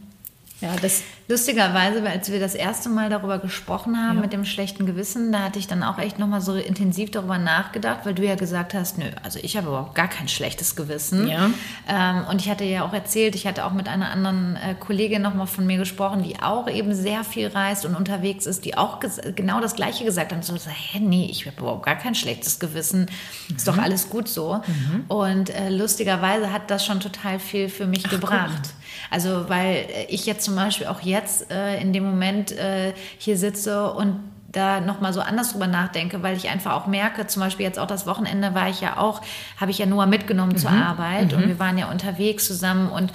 [0.61, 4.21] Ja, das lustigerweise, als wir das erste Mal darüber gesprochen haben ja.
[4.21, 7.99] mit dem schlechten Gewissen, da hatte ich dann auch echt nochmal so intensiv darüber nachgedacht,
[8.03, 11.27] weil du ja gesagt hast, nö, also ich habe überhaupt gar kein schlechtes Gewissen.
[11.27, 11.51] Ja.
[11.87, 15.21] Ähm, und ich hatte ja auch erzählt, ich hatte auch mit einer anderen äh, Kollegin
[15.21, 18.99] nochmal von mir gesprochen, die auch eben sehr viel reist und unterwegs ist, die auch
[19.35, 20.41] genau das Gleiche gesagt haben.
[20.41, 23.01] So, so hä, nee, ich habe überhaupt gar kein schlechtes Gewissen.
[23.49, 23.55] Mhm.
[23.55, 23.83] Ist doch mhm.
[23.83, 24.61] alles gut so.
[24.65, 25.05] Mhm.
[25.07, 28.61] Und äh, lustigerweise hat das schon total viel für mich Ach, gebracht.
[28.63, 28.78] Cool.
[29.09, 33.91] Also, weil ich jetzt zum Beispiel auch jetzt äh, in dem Moment äh, hier sitze
[33.91, 34.19] und
[34.51, 37.87] da nochmal so anders drüber nachdenke, weil ich einfach auch merke, zum Beispiel jetzt auch
[37.87, 39.21] das Wochenende war ich ja auch,
[39.57, 40.57] habe ich ja Noah mitgenommen mhm.
[40.57, 41.37] zur Arbeit mhm.
[41.37, 43.11] und wir waren ja unterwegs zusammen und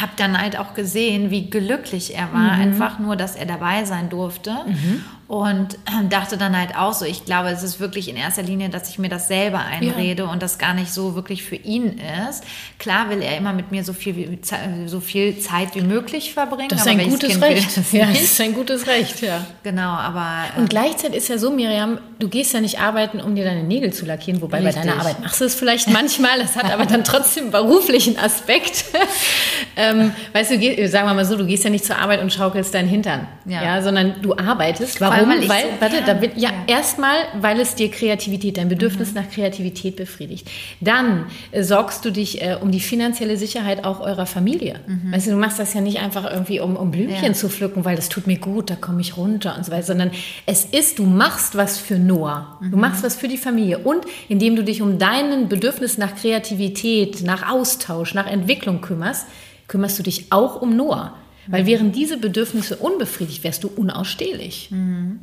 [0.00, 2.62] habe dann halt auch gesehen, wie glücklich er war, mhm.
[2.62, 4.52] einfach nur, dass er dabei sein durfte.
[4.66, 5.04] Mhm.
[5.28, 8.68] Und ähm, dachte dann halt auch so, ich glaube, es ist wirklich in erster Linie,
[8.68, 10.30] dass ich mir das selber einrede ja.
[10.30, 12.44] und das gar nicht so wirklich für ihn ist.
[12.78, 14.38] Klar will er immer mit mir so viel, wie,
[14.86, 16.68] so viel Zeit wie möglich verbringen.
[16.68, 17.62] Das ist ein gutes kind Recht.
[17.76, 19.46] Das, ja, das ist ein gutes Recht, ja.
[19.62, 20.44] Genau, aber...
[20.56, 23.62] Und ähm, gleichzeitig ist ja so, Miriam, du gehst ja nicht arbeiten, um dir deine
[23.62, 24.74] Nägel zu lackieren, wobei Richtig.
[24.74, 28.18] bei deiner Arbeit machst du es vielleicht manchmal, das hat aber dann trotzdem einen beruflichen
[28.18, 28.84] Aspekt.
[29.76, 32.74] ähm, weißt du, sagen wir mal so, du gehst ja nicht zur Arbeit und schaukelst
[32.74, 33.62] deinen Hintern, ja.
[33.62, 35.00] ja sondern du arbeitest.
[35.00, 35.21] Warum?
[35.28, 35.48] Warum?
[35.48, 36.76] Weil, so warte, da wird, ja, ja.
[36.76, 39.20] erstmal, weil es dir Kreativität, dein Bedürfnis mhm.
[39.20, 40.50] nach Kreativität befriedigt.
[40.80, 44.80] Dann äh, sorgst du dich äh, um die finanzielle Sicherheit auch eurer Familie.
[44.86, 45.12] Mhm.
[45.12, 47.32] Weißt du, du machst das ja nicht einfach irgendwie, um, um Blümchen ja.
[47.32, 50.10] zu pflücken, weil das tut mir gut, da komme ich runter und so weiter, sondern
[50.46, 52.58] es ist, du machst was für Noah.
[52.60, 52.70] Mhm.
[52.70, 53.78] Du machst was für die Familie.
[53.78, 59.26] Und indem du dich um deinen Bedürfnis nach Kreativität, nach Austausch, nach Entwicklung kümmerst,
[59.68, 61.14] kümmerst du dich auch um Noah.
[61.46, 64.70] Weil wären diese Bedürfnisse unbefriedigt, wärst du unausstehlich.
[64.70, 65.20] Mhm.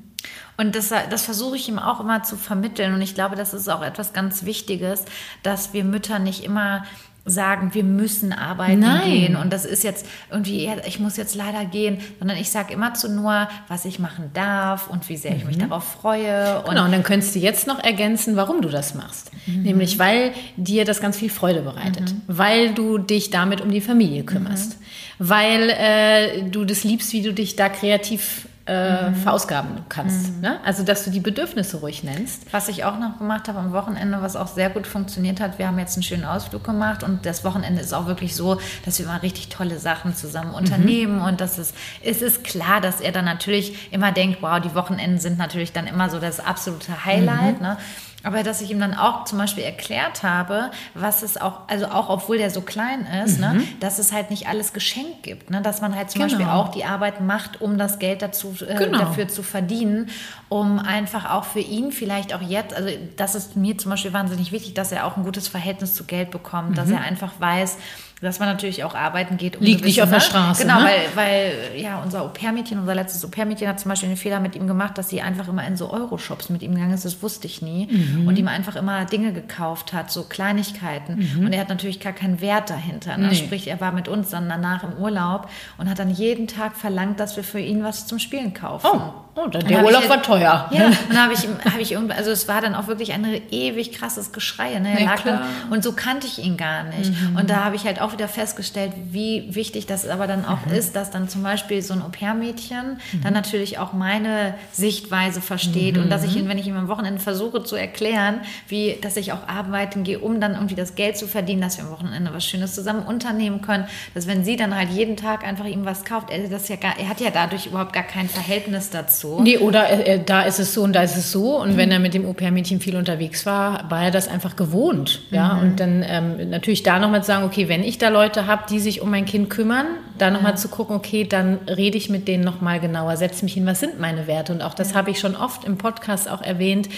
[0.58, 2.94] Und das, das versuche ich ihm auch immer zu vermitteln.
[2.94, 5.06] Und ich glaube, das ist auch etwas ganz Wichtiges,
[5.44, 6.84] dass wir Mütter nicht immer
[7.26, 9.04] sagen, wir müssen arbeiten Nein.
[9.04, 12.94] gehen und das ist jetzt irgendwie, ich muss jetzt leider gehen, sondern ich sage immer
[12.94, 15.70] zu nur, was ich machen darf und wie sehr ich mich mhm.
[15.70, 16.60] darauf freue.
[16.60, 19.32] Und genau, und dann könntest du jetzt noch ergänzen, warum du das machst.
[19.46, 19.64] Mhm.
[19.64, 22.22] Nämlich, weil dir das ganz viel Freude bereitet, mhm.
[22.28, 24.84] weil du dich damit um die Familie kümmerst, mhm.
[25.30, 29.16] weil äh, du das liebst, wie du dich da kreativ äh, mhm.
[29.16, 30.36] verausgaben kannst.
[30.36, 30.42] Mhm.
[30.42, 30.60] Ne?
[30.64, 32.54] Also, dass du die Bedürfnisse ruhig nennst.
[32.54, 35.68] Was ich auch noch gemacht habe am Wochenende, was auch sehr gut funktioniert hat, wir
[35.68, 39.08] haben jetzt einen schönen Ausflug gemacht und das Wochenende ist auch wirklich so, dass wir
[39.08, 41.26] mal richtig tolle Sachen zusammen unternehmen mhm.
[41.26, 45.18] und das ist, es ist klar, dass er dann natürlich immer denkt, wow, die Wochenenden
[45.18, 47.58] sind natürlich dann immer so das absolute Highlight.
[47.58, 47.68] Mhm.
[47.68, 47.78] Ne?
[48.24, 52.10] Aber dass ich ihm dann auch zum Beispiel erklärt habe, was es auch, also auch
[52.10, 53.58] obwohl der so klein ist, ne, mhm.
[53.60, 55.50] ne, dass es halt nicht alles geschenkt gibt.
[55.50, 56.32] Ne, dass man halt zum genau.
[56.34, 59.00] Beispiel auch die Arbeit macht, um das Geld dazu, äh, genau.
[59.00, 60.10] dafür zu verdienen,
[60.50, 64.52] um einfach auch für ihn vielleicht auch jetzt, also das ist mir zum Beispiel wahnsinnig
[64.52, 66.76] wichtig, dass er auch ein gutes Verhältnis zu Geld bekommt, mhm.
[66.76, 67.78] dass er einfach weiß,
[68.22, 69.58] dass man natürlich auch arbeiten geht.
[69.58, 70.64] Um Liegt nicht auf der Straße.
[70.64, 70.86] Genau, ne?
[70.86, 74.68] weil, weil ja, unser Au-pair-Mädchen, unser letztes Au-pair-Mädchen hat zum Beispiel einen Fehler mit ihm
[74.68, 77.62] gemacht, dass sie einfach immer in so Euro-Shops mit ihm gegangen ist, das wusste ich
[77.62, 77.88] nie.
[77.88, 78.28] Mhm.
[78.28, 81.30] Und ihm einfach immer Dinge gekauft hat, so Kleinigkeiten.
[81.36, 81.46] Mhm.
[81.46, 83.18] Und er hat natürlich gar keinen Wert dahinter.
[83.18, 83.30] Ne?
[83.30, 83.36] Nee.
[83.36, 87.20] Sprich, er war mit uns dann danach im Urlaub und hat dann jeden Tag verlangt,
[87.20, 88.90] dass wir für ihn was zum Spielen kaufen.
[88.92, 89.29] Oh.
[89.42, 90.70] Oh, der, der Urlaub halt, war teuer.
[90.72, 93.26] Ja, und dann habe ich, hab ich irgendwie, also es war dann auch wirklich ein
[93.52, 94.78] ewig krasses Geschrei.
[94.80, 95.02] Ne?
[95.02, 97.12] Ja, dann, und so kannte ich ihn gar nicht.
[97.12, 97.38] Mhm.
[97.38, 100.74] Und da habe ich halt auch wieder festgestellt, wie wichtig das aber dann auch mhm.
[100.74, 103.22] ist, dass dann zum Beispiel so ein Au-pair-Mädchen mhm.
[103.22, 107.22] dann natürlich auch meine Sichtweise versteht und dass ich ihn, wenn ich ihm am Wochenende
[107.22, 111.28] versuche zu erklären, wie, dass ich auch arbeiten gehe, um dann irgendwie das Geld zu
[111.28, 114.90] verdienen, dass wir am Wochenende was Schönes zusammen unternehmen können, dass wenn sie dann halt
[114.90, 117.94] jeden Tag einfach ihm was kauft, er, das ja gar, er hat ja dadurch überhaupt
[117.94, 119.42] gar kein Verhältnis dazu so.
[119.42, 121.62] Nee, oder äh, da ist es so und da ist es so.
[121.62, 121.78] Und mhm.
[121.78, 125.22] wenn er mit dem Au-pair-Mädchen viel unterwegs war, war er das einfach gewohnt.
[125.32, 125.62] Ja, mhm.
[125.62, 128.80] und dann ähm, natürlich da nochmal zu sagen, okay, wenn ich da Leute habe, die
[128.80, 129.86] sich um mein Kind kümmern,
[130.18, 130.58] da nochmal ja.
[130.58, 134.00] zu gucken, okay, dann rede ich mit denen nochmal genauer, setze mich hin, was sind
[134.00, 134.52] meine Werte?
[134.52, 134.96] Und auch das ja.
[134.96, 136.90] habe ich schon oft im Podcast auch erwähnt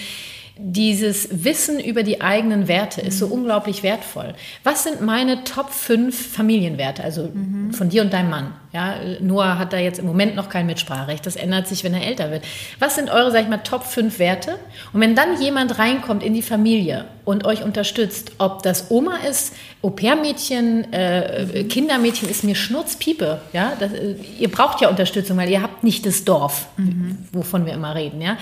[0.64, 3.32] dieses Wissen über die eigenen Werte ist so mhm.
[3.32, 4.34] unglaublich wertvoll.
[4.62, 7.72] Was sind meine Top 5 Familienwerte, also mhm.
[7.72, 8.52] von dir und deinem Mann?
[8.72, 12.06] Ja, Noah hat da jetzt im Moment noch kein Mitspracherecht, das ändert sich, wenn er
[12.06, 12.44] älter wird.
[12.78, 14.56] Was sind eure, sag ich mal, Top 5 Werte?
[14.92, 19.54] Und wenn dann jemand reinkommt in die Familie und euch unterstützt, ob das Oma ist,
[19.82, 21.68] Au-pair-Mädchen, äh, mhm.
[21.68, 23.40] Kindermädchen, ist mir Schnurzpiepe.
[23.52, 23.72] Ja?
[23.80, 27.18] Das, äh, ihr braucht ja Unterstützung, weil ihr habt nicht das Dorf, mhm.
[27.32, 28.20] wovon wir immer reden.
[28.20, 28.38] Ja?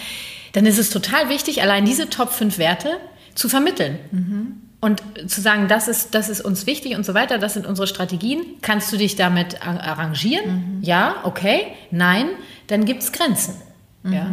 [0.52, 2.98] Dann ist es total wichtig, allein diese Top 5 Werte
[3.34, 3.98] zu vermitteln.
[4.10, 4.62] Mhm.
[4.80, 7.86] Und zu sagen, das ist, das ist uns wichtig und so weiter, das sind unsere
[7.86, 8.40] Strategien.
[8.62, 10.78] Kannst du dich damit arrangieren?
[10.78, 10.82] Mhm.
[10.82, 11.66] Ja, okay.
[11.90, 12.28] Nein,
[12.66, 13.54] dann gibt es Grenzen.
[14.02, 14.12] Mhm.
[14.12, 14.30] Ja.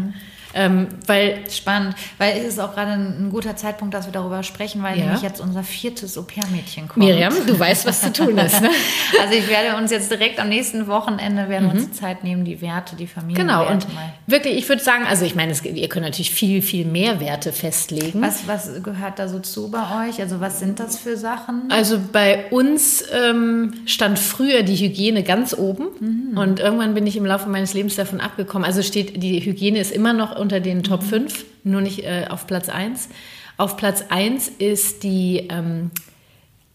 [0.53, 4.81] Ähm, weil Spannend, weil es ist auch gerade ein, guter Zeitpunkt, dass wir darüber sprechen,
[4.83, 5.05] weil ja.
[5.05, 7.05] nämlich jetzt unser viertes Au-pair-Mädchen kommt.
[7.05, 8.62] Miriam, du weißt, was zu tun ist.
[8.62, 8.69] Ne?
[9.21, 11.71] also ich werde uns jetzt direkt am nächsten Wochenende werden mhm.
[11.71, 13.43] uns Zeit nehmen, die Werte, die Familie.
[13.43, 14.13] Genau, und mal.
[14.27, 17.51] wirklich, ich würde sagen, also ich meine, es, ihr könnt natürlich viel, viel mehr Werte
[17.51, 18.21] festlegen.
[18.21, 20.21] Was, was gehört da so zu bei euch?
[20.21, 21.63] Also was sind das für Sachen?
[21.69, 26.38] Also bei uns ähm, stand früher die Hygiene ganz oben mhm.
[26.38, 28.65] und irgendwann bin ich im Laufe meines Lebens davon abgekommen.
[28.65, 31.71] Also steht, die Hygiene ist immer noch unter den Top 5, mhm.
[31.71, 33.10] nur nicht äh, auf Platz 1.
[33.58, 35.91] Auf Platz 1 ist die ähm,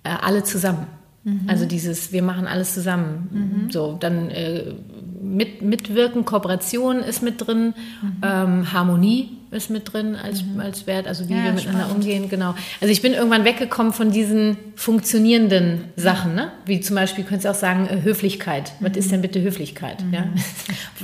[0.04, 0.86] äh, alle zusammen.
[1.24, 1.42] Mhm.
[1.46, 3.28] Also dieses, wir machen alles zusammen.
[3.64, 3.70] Mhm.
[3.70, 4.74] So, dann äh,
[5.20, 8.16] mit, mitwirken, Kooperation ist mit drin, mhm.
[8.22, 10.60] ähm, Harmonie ist mit drin als, mhm.
[10.60, 12.04] als Wert, also wie ja, wir miteinander spannend.
[12.04, 12.54] umgehen, genau.
[12.80, 16.52] Also ich bin irgendwann weggekommen von diesen funktionierenden Sachen, ne?
[16.64, 18.72] wie zum Beispiel, könntest du auch sagen, äh, Höflichkeit.
[18.78, 18.86] Mhm.
[18.86, 20.02] Was ist denn bitte Höflichkeit?
[20.02, 20.14] Mhm.
[20.14, 20.24] Ja?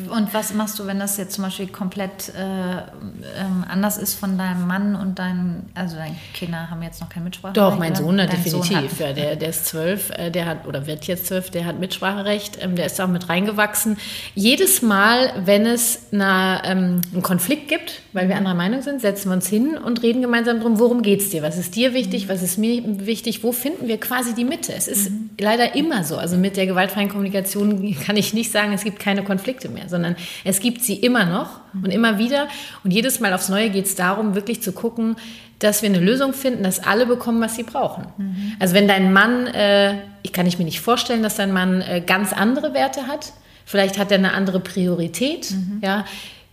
[0.17, 4.39] Und was machst du, wenn das jetzt zum Beispiel komplett äh, ähm, anders ist von
[4.39, 7.57] deinem Mann und deinen, also deine Kinder haben jetzt noch kein Mitspracherecht?
[7.57, 10.67] Doch, mein Sohn hat definitiv, Sohn hat, ja, der, der ist zwölf, äh, der hat,
[10.67, 13.97] oder wird jetzt zwölf, der hat Mitspracherecht, ähm, der ist auch mit reingewachsen.
[14.35, 19.31] Jedes Mal, wenn es eine, ähm, einen Konflikt gibt, weil wir anderer Meinung sind, setzen
[19.31, 21.43] wir uns hin und reden gemeinsam darum, worum geht es dir?
[21.43, 22.29] Was ist dir wichtig?
[22.29, 23.43] Was ist mir wichtig?
[23.43, 24.73] Wo finden wir quasi die Mitte?
[24.73, 25.31] Es ist mhm.
[25.39, 26.17] leider immer so.
[26.17, 30.17] Also mit der gewaltfreien Kommunikation kann ich nicht sagen, es gibt keine Konflikte mehr, sondern
[30.45, 31.85] es gibt sie immer noch mhm.
[31.85, 32.49] und immer wieder.
[32.83, 35.17] Und jedes Mal aufs Neue geht es darum, wirklich zu gucken,
[35.59, 38.07] dass wir eine Lösung finden, dass alle bekommen, was sie brauchen.
[38.17, 38.53] Mhm.
[38.59, 42.01] Also wenn dein Mann, äh, ich kann ich mir nicht vorstellen, dass dein Mann äh,
[42.01, 43.33] ganz andere Werte hat.
[43.67, 45.51] Vielleicht hat er eine andere Priorität.
[45.51, 45.81] Mhm.
[45.83, 46.07] Ja,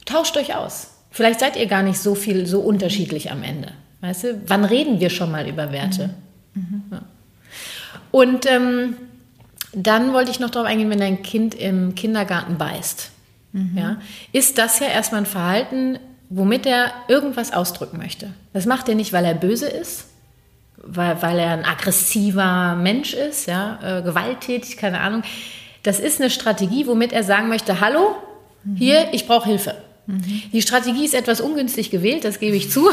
[0.06, 0.90] tauscht euch aus.
[1.12, 3.70] Vielleicht seid ihr gar nicht so viel, so unterschiedlich am Ende.
[4.02, 6.10] Weißt du, wann reden wir schon mal über Werte?
[6.56, 6.64] Mhm.
[6.64, 6.84] Mhm.
[6.92, 7.02] Ja.
[8.12, 8.96] Und ähm,
[9.74, 13.12] dann wollte ich noch darauf eingehen, wenn dein Kind im Kindergarten beißt.
[13.52, 13.78] Mhm.
[13.78, 13.98] Ja,
[14.32, 18.34] ist das ja erstmal ein Verhalten, womit er irgendwas ausdrücken möchte.
[18.54, 20.06] Das macht er nicht, weil er böse ist,
[20.78, 25.24] weil, weil er ein aggressiver Mensch ist, ja, äh, gewalttätig, keine Ahnung.
[25.84, 28.16] Das ist eine Strategie, womit er sagen möchte, hallo,
[28.76, 29.76] hier, ich brauche Hilfe.
[30.08, 30.42] Mhm.
[30.52, 32.90] Die Strategie ist etwas ungünstig gewählt, das gebe ich zu.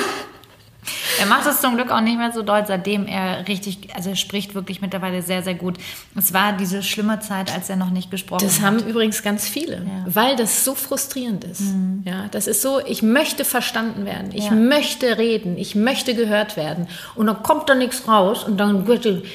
[1.21, 4.17] Er macht es zum Glück auch nicht mehr so doll, seitdem er richtig, also er
[4.17, 5.79] spricht wirklich mittlerweile sehr, sehr gut.
[6.17, 8.63] Es war diese schlimme Zeit, als er noch nicht gesprochen das hat.
[8.63, 10.05] Das haben übrigens ganz viele, ja.
[10.07, 11.61] weil das so frustrierend ist.
[11.61, 12.03] Mhm.
[12.07, 14.53] Ja, das ist so, ich möchte verstanden werden, ich ja.
[14.53, 18.87] möchte reden, ich möchte gehört werden und dann kommt da nichts raus und dann,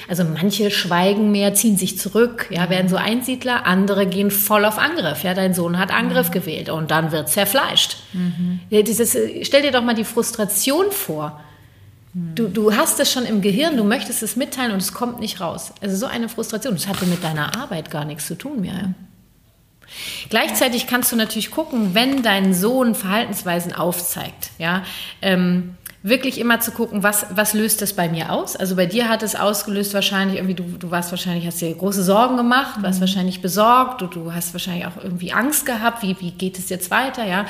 [0.07, 2.69] also manche schweigen mehr, ziehen sich zurück, ja, mhm.
[2.69, 5.23] werden so Einsiedler, andere gehen voll auf Angriff.
[5.23, 6.33] Ja, dein Sohn hat Angriff mhm.
[6.33, 7.97] gewählt und dann wird zerfleischt.
[8.13, 8.59] Mhm.
[8.69, 11.39] Dieses, stell dir doch mal die Frustration vor.
[12.33, 15.39] Du, du hast es schon im Gehirn, du möchtest es mitteilen und es kommt nicht
[15.39, 15.71] raus.
[15.81, 16.73] Also so eine Frustration.
[16.73, 18.73] Das hatte mit deiner Arbeit gar nichts zu tun mehr.
[18.73, 18.93] Ja.
[20.29, 24.83] Gleichzeitig kannst du natürlich gucken, wenn dein Sohn Verhaltensweisen aufzeigt, ja,
[25.21, 28.55] ähm, wirklich immer zu gucken, was, was löst das bei mir aus?
[28.55, 32.03] Also bei dir hat es ausgelöst wahrscheinlich irgendwie, du, du warst wahrscheinlich, hast dir große
[32.03, 33.01] Sorgen gemacht, warst mhm.
[33.01, 36.91] wahrscheinlich besorgt, du, du hast wahrscheinlich auch irgendwie Angst gehabt, wie, wie geht es jetzt
[36.91, 37.45] weiter, ja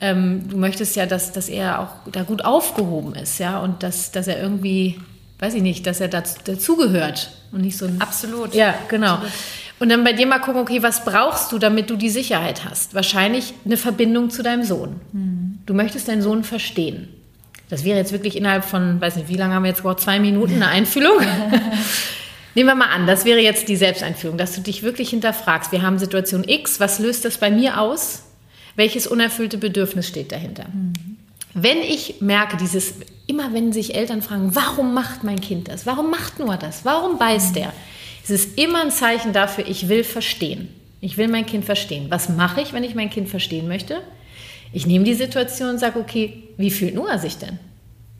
[0.00, 4.12] ähm, du möchtest ja, dass, dass er auch da gut aufgehoben ist, ja, und dass,
[4.12, 5.00] dass er irgendwie,
[5.38, 8.00] weiß ich nicht, dass er dazu, dazugehört und nicht so ein.
[8.00, 8.54] Absolut.
[8.54, 9.14] Ja, genau.
[9.14, 9.32] Absolut.
[9.80, 12.94] Und dann bei dir mal gucken, okay, was brauchst du, damit du die Sicherheit hast?
[12.94, 15.00] Wahrscheinlich eine Verbindung zu deinem Sohn.
[15.12, 15.58] Mhm.
[15.64, 17.08] Du möchtest deinen Sohn verstehen.
[17.70, 20.00] Das wäre jetzt wirklich innerhalb von, weiß nicht, wie lange haben wir jetzt gebraucht?
[20.00, 21.18] Zwei Minuten eine Einfühlung?
[22.54, 25.72] Nehmen wir mal an, das wäre jetzt die Selbsteinführung, dass du dich wirklich hinterfragst.
[25.72, 28.24] Wir haben Situation X, was löst das bei mir aus?
[28.80, 30.64] Welches unerfüllte Bedürfnis steht dahinter.
[30.72, 30.94] Mhm.
[31.52, 32.94] Wenn ich merke, dieses,
[33.26, 35.84] immer wenn sich Eltern fragen, warum macht mein Kind das?
[35.84, 36.82] Warum macht nur das?
[36.86, 37.54] Warum beißt mhm.
[37.54, 37.72] der?
[38.24, 40.68] Es ist immer ein Zeichen dafür, ich will verstehen.
[41.02, 42.06] Ich will mein Kind verstehen.
[42.08, 44.00] Was mache ich, wenn ich mein Kind verstehen möchte?
[44.72, 47.58] Ich nehme die Situation und sage, okay, wie fühlt Noah sich denn?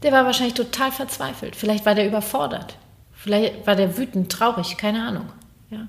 [0.02, 1.56] Der war wahrscheinlich total verzweifelt.
[1.56, 2.76] Vielleicht war der überfordert.
[3.14, 5.30] Vielleicht war der wütend, traurig, keine Ahnung.
[5.70, 5.88] Ja.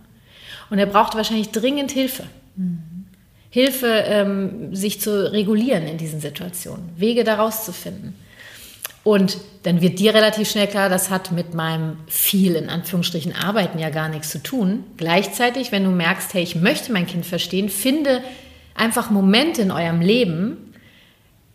[0.70, 2.24] Und er brauchte wahrscheinlich dringend Hilfe.
[2.56, 2.91] Mhm.
[3.52, 8.16] Hilfe, ähm, sich zu regulieren in diesen Situationen, Wege daraus zu finden.
[9.04, 13.78] Und dann wird dir relativ schnell klar, das hat mit meinem viel in Anführungsstrichen Arbeiten
[13.78, 14.86] ja gar nichts zu tun.
[14.98, 18.22] Gleichzeitig, wenn du merkst, hey, ich möchte mein Kind verstehen, finde
[18.74, 20.74] einfach Momente in eurem Leben,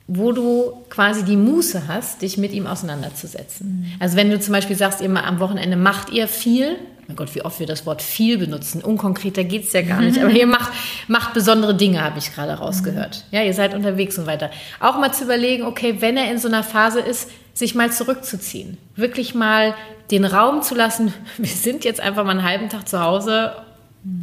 [0.08, 3.80] wo du quasi die Muße hast, dich mit ihm auseinanderzusetzen.
[3.80, 3.92] Mhm.
[4.00, 6.76] Also wenn du zum Beispiel sagst, ihr am Wochenende macht ihr viel,
[7.06, 8.82] mein Gott, wie oft wir das Wort viel benutzen.
[8.82, 10.18] Unkonkreter geht es ja gar nicht.
[10.18, 10.72] Aber ihr macht,
[11.06, 13.24] macht besondere Dinge, habe ich gerade rausgehört.
[13.30, 14.50] Ja, ihr seid unterwegs und weiter.
[14.80, 18.76] Auch mal zu überlegen, okay, wenn er in so einer Phase ist, sich mal zurückzuziehen.
[18.96, 19.74] Wirklich mal
[20.10, 21.12] den Raum zu lassen.
[21.38, 23.52] Wir sind jetzt einfach mal einen halben Tag zu Hause,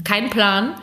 [0.03, 0.75] kein Plan.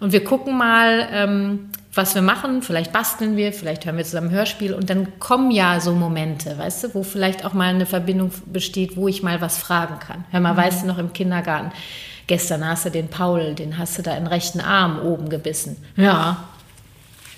[0.00, 2.62] Und wir gucken mal, ähm, was wir machen.
[2.62, 6.84] Vielleicht basteln wir, vielleicht hören wir zusammen Hörspiel und dann kommen ja so Momente, weißt
[6.84, 10.24] du, wo vielleicht auch mal eine Verbindung besteht, wo ich mal was fragen kann.
[10.30, 10.58] Hör mal, mhm.
[10.58, 11.72] weißt du noch im Kindergarten,
[12.26, 15.76] gestern hast du den Paul, den hast du da in den rechten Arm oben gebissen.
[15.96, 16.44] Ja.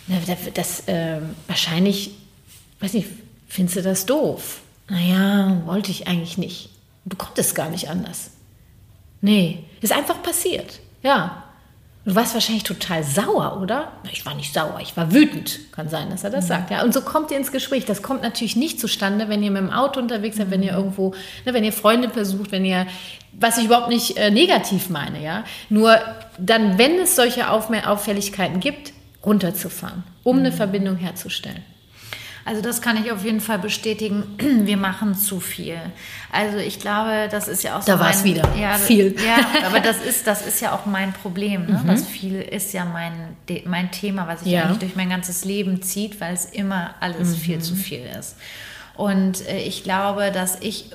[0.07, 2.13] Das, das äh, wahrscheinlich,
[2.81, 3.09] weiß nicht,
[3.49, 4.61] findest du das doof?
[4.89, 6.71] Naja, wollte ich eigentlich nicht.
[7.05, 8.33] Du konntest gar nicht anders.
[9.23, 10.81] Nee, ist einfach passiert.
[11.03, 11.45] Ja,
[12.05, 13.93] Du warst wahrscheinlich total sauer, oder?
[14.11, 15.61] Ich war nicht sauer, ich war wütend.
[15.73, 16.49] Kann sein, dass er das mhm.
[16.49, 16.71] sagt.
[16.71, 17.85] Ja, und so kommt ihr ins Gespräch.
[17.85, 20.51] Das kommt natürlich nicht zustande, wenn ihr mit dem Auto unterwegs seid, mhm.
[20.53, 22.87] wenn ihr irgendwo, ne, wenn ihr Freunde besucht, wenn ihr,
[23.33, 25.45] was ich überhaupt nicht äh, negativ meine, ja.
[25.69, 25.99] Nur
[26.39, 30.47] dann, wenn es solche Auffälligkeiten gibt, runterzufahren, um mhm.
[30.47, 31.63] eine Verbindung herzustellen.
[32.51, 34.25] Also das kann ich auf jeden Fall bestätigen.
[34.67, 35.79] Wir machen zu viel.
[36.33, 37.93] Also ich glaube, das ist ja auch so.
[37.93, 38.43] Da war es wieder.
[38.57, 39.15] Ja, viel.
[39.25, 41.67] Ja, aber das ist, das ist ja auch mein Problem.
[41.67, 41.81] Ne?
[41.81, 41.87] Mhm.
[41.87, 43.37] Das viel ist ja mein,
[43.67, 44.65] mein Thema, was sich ja.
[44.65, 47.41] eigentlich durch mein ganzes Leben zieht, weil es immer alles mhm.
[47.41, 48.35] viel zu viel ist.
[48.97, 50.87] Und äh, ich glaube, dass ich,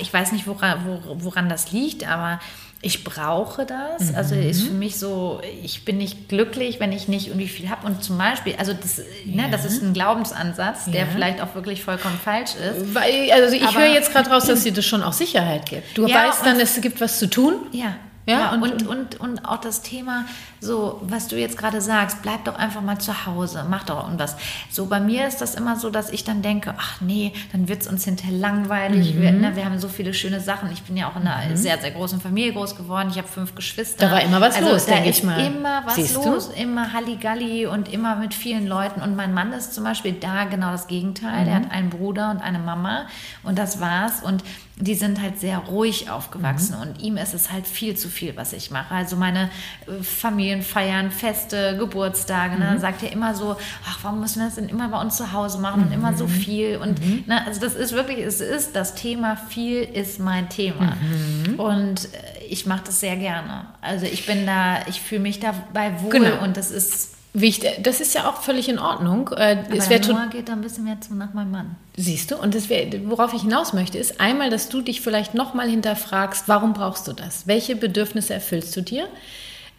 [0.00, 2.38] ich weiß nicht, woran, woran das liegt, aber
[2.82, 4.10] ich brauche das.
[4.10, 4.16] Mhm.
[4.16, 7.86] Also ist für mich so, ich bin nicht glücklich, wenn ich nicht irgendwie viel habe.
[7.86, 9.42] Und zum Beispiel, also das, ja.
[9.42, 11.06] ne, das ist ein Glaubensansatz, der ja.
[11.12, 12.94] vielleicht auch wirklich vollkommen falsch ist.
[12.94, 15.96] Weil, also ich höre jetzt gerade raus, dass dir das schon auch Sicherheit gibt.
[15.96, 17.54] Du ja, weißt dann, es gibt was zu tun.
[17.72, 17.96] Ja.
[18.26, 20.24] Ja, und, und, und, und auch das Thema,
[20.60, 24.36] so, was du jetzt gerade sagst, bleib doch einfach mal zu Hause, mach doch irgendwas.
[24.68, 27.82] So, bei mir ist das immer so, dass ich dann denke, ach nee, dann wird
[27.82, 29.14] es uns hinterher langweilig.
[29.14, 29.22] Mhm.
[29.22, 30.72] Wir, ne, wir, haben so viele schöne Sachen.
[30.72, 31.56] Ich bin ja auch in einer mhm.
[31.56, 33.10] sehr, sehr großen Familie groß geworden.
[33.12, 34.06] Ich habe fünf Geschwister.
[34.06, 35.46] Da war immer was also, los, denke ich mal.
[35.46, 36.60] Immer was Siehst los, du?
[36.60, 39.02] immer Halligalli und immer mit vielen Leuten.
[39.02, 41.42] Und mein Mann ist zum Beispiel da genau das Gegenteil.
[41.42, 41.48] Mhm.
[41.48, 43.06] Er hat einen Bruder und eine Mama
[43.44, 44.20] und das war's.
[44.24, 44.42] Und
[44.78, 46.82] die sind halt sehr ruhig aufgewachsen mhm.
[46.82, 48.94] und ihm ist es halt viel zu viel, was ich mache.
[48.94, 49.50] Also meine
[49.86, 52.78] äh, Familienfeiern, Feste, Geburtstage, ne, mhm.
[52.78, 53.56] sagt er immer so,
[53.88, 56.26] ach, warum müssen wir das denn immer bei uns zu Hause machen und immer so
[56.26, 56.30] mhm.
[56.30, 57.24] viel und mhm.
[57.26, 61.58] ne, also das ist wirklich, es ist das Thema, viel ist mein Thema mhm.
[61.58, 63.66] und äh, ich mache das sehr gerne.
[63.80, 66.44] Also ich bin da, ich fühle mich dabei wohl genau.
[66.44, 69.28] und das ist Wichtig, das ist ja auch völlig in Ordnung.
[69.36, 71.76] Äh, Aber es Noah geht da ein bisschen mehr zu nach meinem Mann.
[71.94, 75.34] Siehst du, und das wär, worauf ich hinaus möchte, ist einmal, dass du dich vielleicht
[75.34, 77.46] nochmal hinterfragst, warum brauchst du das?
[77.46, 79.06] Welche Bedürfnisse erfüllst du dir?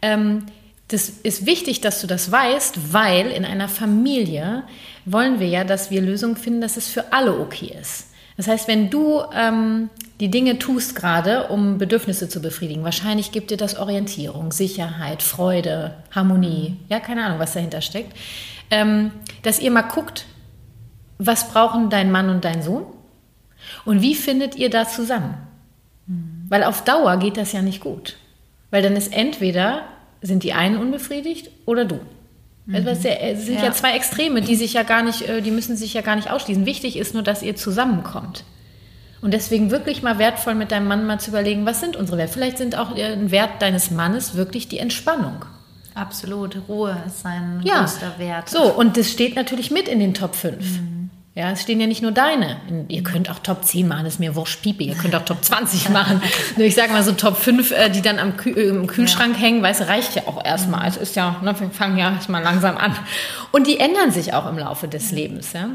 [0.03, 0.43] Ähm,
[0.89, 4.61] das ist wichtig, dass du das weißt, weil in einer Familie
[5.05, 8.11] wollen wir ja, dass wir Lösungen finden, dass es für alle okay ist.
[8.37, 9.89] Das heißt, wenn du ähm,
[10.19, 12.83] die Dinge tust gerade, um Bedürfnisse zu befriedigen.
[12.83, 18.17] Wahrscheinlich gibt dir das Orientierung, Sicherheit, Freude, Harmonie, ja, keine Ahnung, was dahinter steckt.
[18.71, 19.11] Ähm,
[19.43, 20.25] dass ihr mal guckt,
[21.19, 22.85] was brauchen dein Mann und dein Sohn
[23.85, 25.35] und wie findet ihr da zusammen?
[26.07, 26.45] Mhm.
[26.49, 28.17] Weil auf Dauer geht das ja nicht gut.
[28.71, 29.83] Weil dann ist entweder
[30.21, 31.99] sind die einen unbefriedigt oder du.
[32.65, 32.75] Mhm.
[32.75, 33.65] Es sind ja.
[33.65, 36.29] ja zwei Extreme, die sich ja gar nicht, äh, die müssen sich ja gar nicht
[36.29, 36.65] ausschließen.
[36.65, 38.43] Wichtig ist nur, dass ihr zusammenkommt.
[39.27, 42.31] Und deswegen wirklich mal wertvoll mit deinem Mann mal zu überlegen, was sind unsere Werte?
[42.31, 45.43] Vielleicht sind auch ein Wert deines Mannes wirklich die Entspannung.
[45.93, 47.81] Absolut, Ruhe ist sein ja.
[47.81, 48.47] größter Wert.
[48.47, 50.55] So, und das steht natürlich mit in den Top 5.
[50.63, 51.09] Mhm.
[51.35, 52.55] Ja, es stehen ja nicht nur deine.
[52.87, 54.85] Ihr könnt auch Top 10 machen, das ist mir wurscht, Pipi.
[54.85, 56.21] Ihr könnt auch Top 20 machen.
[56.55, 59.41] ich sage mal so Top 5, äh, die dann am Kühl äh, im Kühlschrank ja.
[59.41, 60.83] hängen, weißt du, reicht ja auch erstmal.
[60.83, 60.87] Mhm.
[60.87, 62.95] Es ist ja, ne, wir fangen ja erstmal langsam an.
[63.51, 65.51] Und die ändern sich auch im Laufe des Lebens.
[65.51, 65.71] Ja?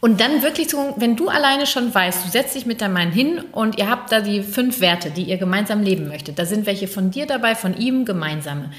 [0.00, 3.12] Und dann wirklich so, wenn du alleine schon weißt, du setzt dich mit deinem Mann
[3.12, 6.38] hin und ihr habt da die fünf Werte, die ihr gemeinsam leben möchtet.
[6.38, 8.70] Da sind welche von dir dabei, von ihm gemeinsame.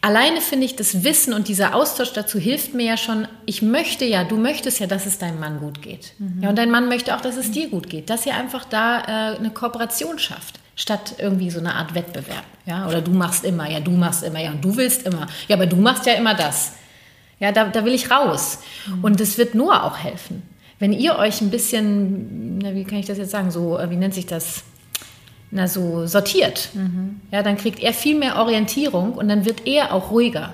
[0.00, 3.28] Alleine finde ich, das Wissen und dieser Austausch dazu hilft mir ja schon.
[3.46, 6.12] Ich möchte ja, du möchtest ja, dass es deinem Mann gut geht.
[6.18, 6.42] Mhm.
[6.42, 8.08] Ja, und dein Mann möchte auch, dass es dir gut geht.
[8.08, 12.44] Dass ihr einfach da äh, eine Kooperation schafft statt irgendwie so eine Art Wettbewerb.
[12.66, 15.26] Ja, oder du machst immer, ja, du machst immer, ja, und du willst immer.
[15.46, 16.72] Ja, aber du machst ja immer das.
[17.38, 18.58] Ja, da, da will ich raus.
[18.86, 19.04] Mhm.
[19.04, 20.42] Und das wird Noah auch helfen
[20.84, 23.96] wenn ihr euch ein bisschen, na, wie kann ich das jetzt sagen, so, äh, wie
[23.96, 24.64] nennt sich das?
[25.50, 27.22] Na, so sortiert, mhm.
[27.30, 30.52] ja, dann kriegt er viel mehr Orientierung und dann wird er auch ruhiger.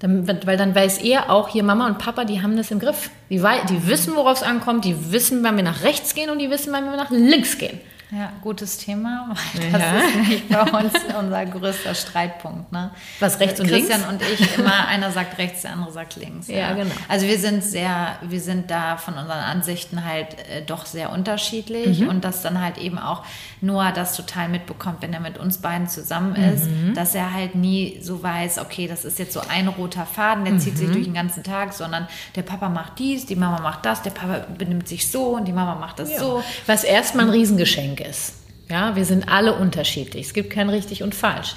[0.00, 3.10] Dann, weil dann weiß er auch, hier Mama und Papa, die haben das im Griff.
[3.30, 6.50] Die, die wissen, worauf es ankommt, die wissen, wann wir nach rechts gehen und die
[6.50, 7.78] wissen, wann wir nach links gehen.
[8.10, 9.34] Ja, gutes Thema.
[9.70, 9.98] Das ja.
[9.98, 12.72] ist nämlich bei uns unser größter Streitpunkt.
[12.72, 12.90] Ne?
[13.20, 14.24] Was rechts und Christian links?
[14.24, 16.48] und ich immer, einer sagt rechts, der andere sagt links.
[16.48, 16.94] Ja, ja, genau.
[17.08, 22.00] Also wir sind sehr, wir sind da von unseren Ansichten halt äh, doch sehr unterschiedlich
[22.00, 22.08] mhm.
[22.08, 23.24] und dass dann halt eben auch
[23.60, 26.94] Noah das total mitbekommt, wenn er mit uns beiden zusammen ist, mhm.
[26.94, 30.54] dass er halt nie so weiß, okay, das ist jetzt so ein roter Faden, der
[30.54, 30.60] mhm.
[30.60, 30.92] zieht sich mhm.
[30.92, 34.46] durch den ganzen Tag, sondern der Papa macht dies, die Mama macht das, der Papa
[34.56, 36.20] benimmt sich so und die Mama macht das ja.
[36.20, 36.42] so.
[36.66, 38.34] Was erstmal ein Riesengeschenk Geschenk ist.
[38.70, 40.26] Ja, wir sind alle unterschiedlich.
[40.26, 41.54] Es gibt kein richtig und falsch.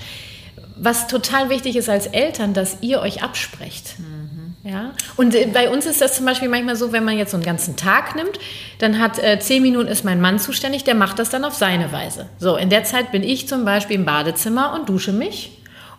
[0.78, 4.00] Was total wichtig ist als Eltern, dass ihr euch absprecht.
[4.00, 4.56] Mhm.
[4.64, 4.92] Ja?
[5.18, 7.46] Und äh, bei uns ist das zum Beispiel manchmal so, wenn man jetzt so einen
[7.46, 8.40] ganzen Tag nimmt,
[8.80, 11.92] dann hat äh, zehn Minuten ist mein Mann zuständig, der macht das dann auf seine
[11.92, 12.30] Weise.
[12.40, 15.52] So, in der Zeit bin ich zum Beispiel im Badezimmer und dusche mich.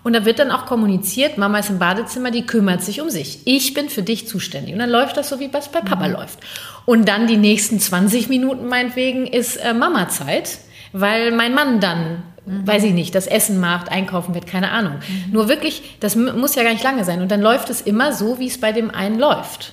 [0.04, 3.40] Und da wird dann auch kommuniziert, Mama ist im Badezimmer, die kümmert sich um sich.
[3.44, 4.72] Ich bin für dich zuständig.
[4.72, 6.14] Und dann läuft das so, wie es bei Papa mhm.
[6.14, 6.40] läuft.
[6.84, 10.58] Und dann die nächsten 20 Minuten meinetwegen ist äh, Mama-Zeit,
[10.92, 12.66] weil mein Mann dann, mhm.
[12.66, 14.94] weiß ich nicht, das Essen macht, einkaufen wird, keine Ahnung.
[14.94, 15.32] Mhm.
[15.32, 17.22] Nur wirklich, das muss ja gar nicht lange sein.
[17.22, 19.72] Und dann läuft es immer so, wie es bei dem einen läuft.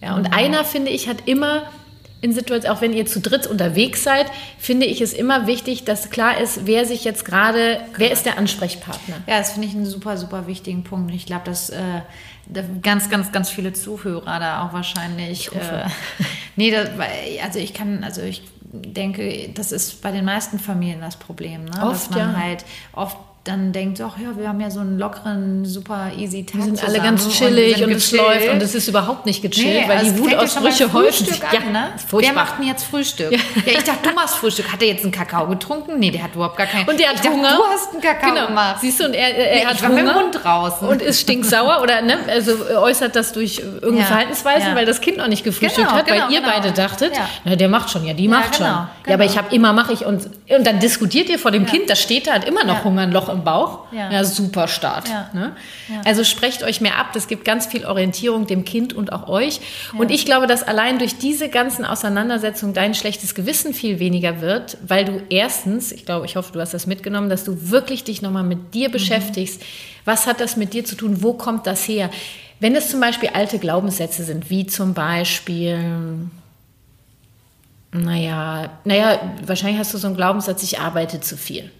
[0.00, 0.34] Ja, und mhm.
[0.34, 1.64] einer, finde ich, hat immer
[2.20, 4.26] in Situationen, auch wenn ihr zu dritt unterwegs seid,
[4.58, 8.38] finde ich es immer wichtig, dass klar ist, wer sich jetzt gerade, wer ist der
[8.38, 9.16] Ansprechpartner.
[9.26, 11.14] Ja, das finde ich einen super, super wichtigen Punkt.
[11.14, 12.00] Ich glaube, dass äh,
[12.82, 15.52] ganz, ganz, ganz viele Zuhörer da auch wahrscheinlich.
[15.54, 15.86] Äh,
[16.56, 16.88] nee, das,
[17.42, 21.82] also ich kann, also ich denke, das ist bei den meisten Familien das Problem, ne?
[21.82, 22.40] Oft, dass man ja.
[22.40, 26.56] halt oft dann denkt, ach ja, wir haben ja so einen lockeren, super easy Tag.
[26.56, 29.82] Wir sind alle ganz chillig und, und es läuft und es ist überhaupt nicht gechillt,
[29.82, 31.40] nee, weil also die Wutausbrüche häufen sich.
[31.40, 31.88] Ja, ne?
[32.10, 33.32] Wer macht denn jetzt Frühstück?
[33.32, 33.38] Ja.
[33.66, 33.78] ja.
[33.78, 34.72] ich dachte, du machst Frühstück.
[34.72, 35.98] Hat er jetzt einen Kakao getrunken?
[35.98, 36.88] Nee, der hat überhaupt gar keinen.
[36.88, 37.42] Und der hat ich Hunger.
[37.42, 38.46] Dachte, du hast einen Kakao genau.
[38.48, 38.76] gemacht.
[38.80, 40.02] Siehst du, und er, er nee, hat ich war Hunger.
[40.02, 40.88] mit dem Mund draußen.
[40.88, 44.04] Und ist stinksauer oder ne, also äußert das durch irgendeine ja.
[44.04, 46.52] Verhaltensweisen, weil das Kind noch nicht gefrühstückt genau, hat, genau, weil ihr genau.
[46.52, 47.12] beide dachtet,
[47.44, 48.66] na, der macht schon, ja, die macht schon.
[48.66, 51.66] genau, Ja, aber ich habe immer, mache ich und, und dann diskutiert ihr vor dem
[51.66, 53.86] Kind, das steht da, hat immer noch Hunger, ein Loch im Bauch.
[53.92, 54.10] Ja.
[54.10, 55.08] Ja, super Start.
[55.08, 55.30] Ja.
[55.32, 55.54] Ne?
[55.88, 56.00] Ja.
[56.04, 57.12] Also sprecht euch mehr ab.
[57.14, 59.60] Das gibt ganz viel Orientierung dem Kind und auch euch.
[59.96, 64.78] Und ich glaube, dass allein durch diese ganzen Auseinandersetzungen dein schlechtes Gewissen viel weniger wird,
[64.86, 68.22] weil du erstens, ich glaube, ich hoffe, du hast das mitgenommen, dass du wirklich dich
[68.22, 69.62] nochmal mit dir beschäftigst.
[70.04, 71.22] Was hat das mit dir zu tun?
[71.22, 72.10] Wo kommt das her?
[72.58, 76.28] Wenn es zum Beispiel alte Glaubenssätze sind, wie zum Beispiel,
[77.92, 81.70] Naja, naja, wahrscheinlich hast du so einen Glaubenssatz, ich arbeite zu viel.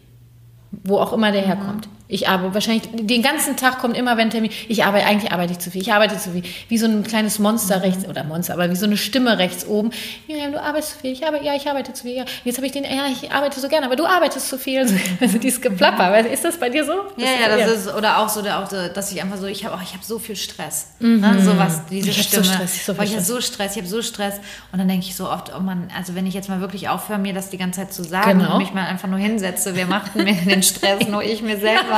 [0.85, 1.47] Wo auch immer der Mhm.
[1.47, 1.89] herkommt.
[2.09, 4.51] Ich arbeite wahrscheinlich den ganzen Tag kommt immer, wenn Termin.
[4.69, 5.83] Ich arbeite, eigentlich arbeite ich zu viel.
[5.83, 6.43] Ich arbeite zu viel.
[6.69, 9.91] Wie so ein kleines Monster rechts, oder Monster, aber wie so eine Stimme rechts oben.
[10.29, 11.13] Miriam, du arbeitest zu viel.
[11.13, 12.17] Ich arbeite, ja, ich arbeite zu viel.
[12.17, 12.25] Ja.
[12.45, 14.87] Jetzt habe ich den, ja, ich arbeite so gerne, aber du arbeitest zu viel.
[15.21, 16.27] Also dieses Geplapper.
[16.29, 16.93] Ist das bei dir so?
[17.17, 19.83] Ja, ja, das ist, oder auch so, so, dass ich einfach so, ich habe auch,
[19.83, 20.89] ich habe so viel Stress.
[21.01, 21.41] Ne?
[21.43, 22.45] So was, diese Ich hab so Stimme.
[22.55, 23.27] Stress, so viel Boah, ich habe Stress.
[23.27, 24.35] so Stress, ich habe so Stress.
[24.73, 27.19] Und dann denke ich so oft, oh Mann, also wenn ich jetzt mal wirklich aufhöre,
[27.19, 28.53] mir das die ganze Zeit zu sagen Genau.
[28.53, 31.07] und mich mal einfach nur hinsetze, wer macht denn mir den Stress?
[31.09, 31.96] nur ich mir selber,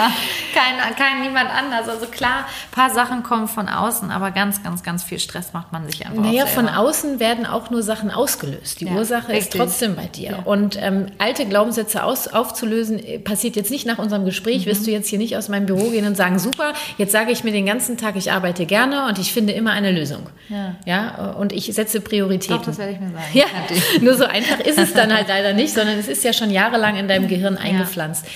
[0.55, 1.89] kein, kein niemand anders.
[1.89, 5.73] Also klar, ein paar Sachen kommen von außen, aber ganz, ganz, ganz viel Stress macht
[5.73, 8.81] man sich einfach Naja, von außen werden auch nur Sachen ausgelöst.
[8.81, 9.61] Die Ja, Ursache ist richtig.
[9.61, 10.31] trotzdem bei dir.
[10.31, 10.39] Ja.
[10.45, 14.67] Und ähm, alte Glaubenssätze aus, aufzulösen, äh, passiert jetzt nicht nach unserem Gespräch.
[14.67, 14.71] Mhm.
[14.71, 17.45] Wirst du jetzt hier nicht aus meinem Büro gehen und sagen, super, jetzt sage ich
[17.45, 20.29] mir den ganzen Tag, ich arbeite gerne und ich finde immer eine Lösung.
[20.49, 20.77] Ja.
[20.85, 22.59] ja und ich setze Prioritäten.
[22.59, 23.25] Doch, das werde ich mir sagen.
[23.33, 23.47] Ja,
[24.01, 26.97] nur so einfach ist es dann halt leider nicht, sondern es ist ja schon jahrelang
[26.97, 28.25] in deinem Gehirn eingepflanzt.
[28.27, 28.31] Ähm,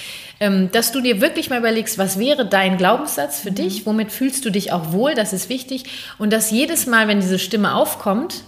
[0.72, 4.50] dass du dir wirklich mal überlegst, was wäre dein Glaubenssatz für dich, womit fühlst du
[4.50, 5.84] dich auch wohl, das ist wichtig.
[6.18, 8.42] Und dass jedes Mal, wenn diese Stimme aufkommt,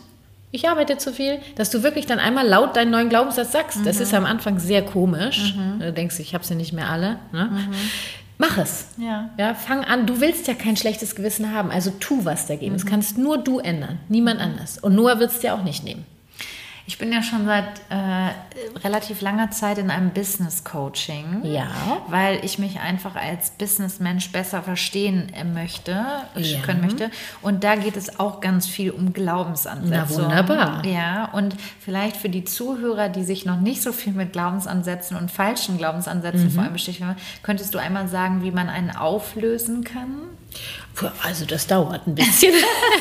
[0.50, 3.80] ich arbeite zu viel, dass du wirklich dann einmal laut deinen neuen Glaubenssatz sagst.
[3.84, 5.54] Das ist am Anfang sehr komisch.
[5.80, 7.18] Du denkst, ich habe sie nicht mehr alle.
[7.32, 7.50] Ne?
[8.38, 8.88] Mach es.
[8.96, 9.30] Ja.
[9.38, 10.06] Ja, fang an.
[10.06, 12.72] Du willst ja kein schlechtes Gewissen haben, also tu was dagegen.
[12.72, 12.76] Mhm.
[12.78, 14.78] Das kannst nur du ändern, niemand anders.
[14.78, 16.04] Und Noah wird es dir auch nicht nehmen.
[16.86, 21.40] Ich bin ja schon seit äh, relativ langer Zeit in einem Business Coaching.
[21.42, 21.66] Ja.
[22.08, 26.04] Weil ich mich einfach als Businessmensch besser verstehen äh, möchte,
[26.36, 26.60] Ja.
[26.60, 27.10] können möchte.
[27.40, 29.94] Und da geht es auch ganz viel um Glaubensansätze.
[29.96, 30.84] Na, wunderbar.
[30.84, 35.30] Ja, und vielleicht für die Zuhörer, die sich noch nicht so viel mit Glaubensansätzen und
[35.30, 36.50] falschen Glaubensansätzen Mhm.
[36.50, 40.10] vor allem beschäftigt haben, könntest du einmal sagen, wie man einen auflösen kann?
[41.22, 42.52] Also das dauert ein bisschen.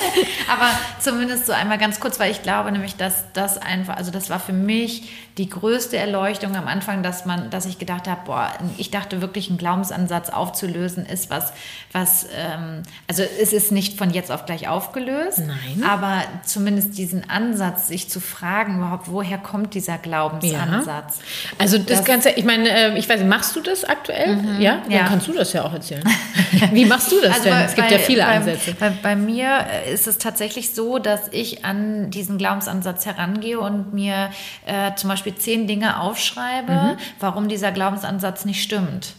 [0.51, 0.69] Aber
[0.99, 4.39] zumindest so einmal ganz kurz, weil ich glaube nämlich, dass das einfach, also das war
[4.39, 8.91] für mich die größte Erleuchtung am Anfang, dass man, dass ich gedacht habe, boah, ich
[8.91, 11.53] dachte wirklich, einen Glaubensansatz aufzulösen ist was,
[11.91, 15.83] was, ähm, also es ist nicht von jetzt auf gleich aufgelöst, Nein.
[15.87, 21.19] aber zumindest diesen Ansatz, sich zu fragen, überhaupt, woher kommt dieser Glaubensansatz?
[21.57, 24.37] Also das, Das- Ganze, ich meine, äh, ich weiß machst du das aktuell?
[24.59, 24.79] Ja?
[24.83, 25.05] Dann Ja.
[25.07, 26.03] kannst du das ja auch erzählen.
[26.71, 27.53] Wie machst du das Also denn?
[27.89, 28.73] Gibt ja viele bei, Ansätze.
[28.79, 33.93] Bei, bei mir äh, ist es tatsächlich so, dass ich an diesen Glaubensansatz herangehe und
[33.93, 34.29] mir
[34.65, 39.13] äh, zum Beispiel zehn Dinge aufschreibe, warum dieser Glaubensansatz nicht stimmt.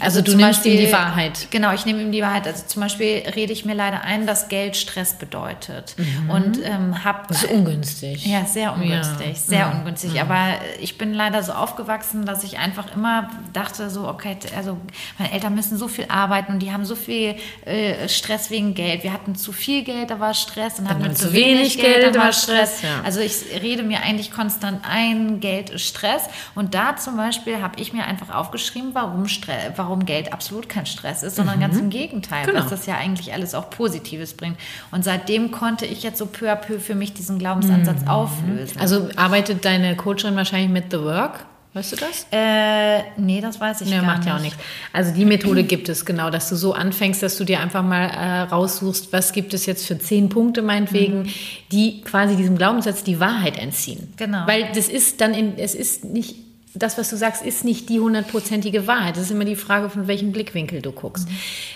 [0.00, 1.48] Also du zum nimmst ihm die Wahrheit.
[1.50, 2.46] Genau, ich nehme ihm die Wahrheit.
[2.46, 5.96] Also zum Beispiel rede ich mir leider ein, dass Geld Stress bedeutet.
[6.28, 8.26] Und ähm, habe Das ist ungünstig.
[8.26, 9.34] ja, sehr ungünstig, Ja.
[9.34, 9.70] sehr Ja.
[9.72, 10.20] ungünstig.
[10.20, 10.36] Aber
[10.80, 14.78] ich bin leider so aufgewachsen, dass ich einfach immer dachte, so, okay, also
[15.18, 19.02] meine Eltern müssen so viel arbeiten und die haben so viel äh, Stress wegen Geld.
[19.02, 20.78] Wir hatten zu viel Geld, da war Stress.
[20.78, 22.82] Und hatten wir zu wenig Geld, da war Stress.
[22.82, 23.00] ja.
[23.04, 23.32] Also ich
[23.62, 26.22] rede mir eigentlich konstant ein, Geld ist Stress.
[26.54, 30.86] Und da zum Beispiel habe ich mir einfach aufgeschrieben, warum, Stre warum Geld absolut kein
[30.86, 32.60] Stress ist, sondern ganz im Gegenteil, Genau.
[32.60, 34.58] dass das ja eigentlich alles auch Positives bringt.
[34.90, 38.78] Und seitdem konnte ich jetzt so peu à peu für mich diesen Glaubensansatz auflösen.
[38.78, 41.44] Also arbeitet deine Coachin wahrscheinlich mit The Work?
[41.76, 42.26] Weißt du das?
[42.32, 44.28] Äh, nee, das weiß ich Ja, gar macht nicht.
[44.28, 44.58] ja auch nichts.
[44.94, 48.06] Also die Methode gibt es genau, dass du so anfängst, dass du dir einfach mal
[48.06, 51.28] äh, raussuchst, was gibt es jetzt für zehn Punkte meinetwegen, Mhm.
[51.72, 54.08] die quasi diesem Glaubenssatz die Wahrheit entziehen.
[54.16, 54.46] Genau.
[54.46, 56.36] Weil das ist dann, in, es ist nicht,
[56.72, 59.16] das, was du sagst, ist nicht die hundertprozentige Wahrheit.
[59.16, 61.28] Das ist immer die Frage, von welchem Blickwinkel du guckst.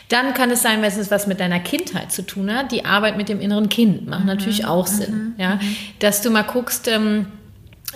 [0.08, 3.18] Dann kann es sein, wenn es was mit deiner Kindheit zu tun hat, die Arbeit
[3.18, 5.34] mit dem inneren Kind macht natürlich auch Sinn.
[5.36, 5.60] Ja?
[5.98, 7.26] Dass du mal guckst, ähm,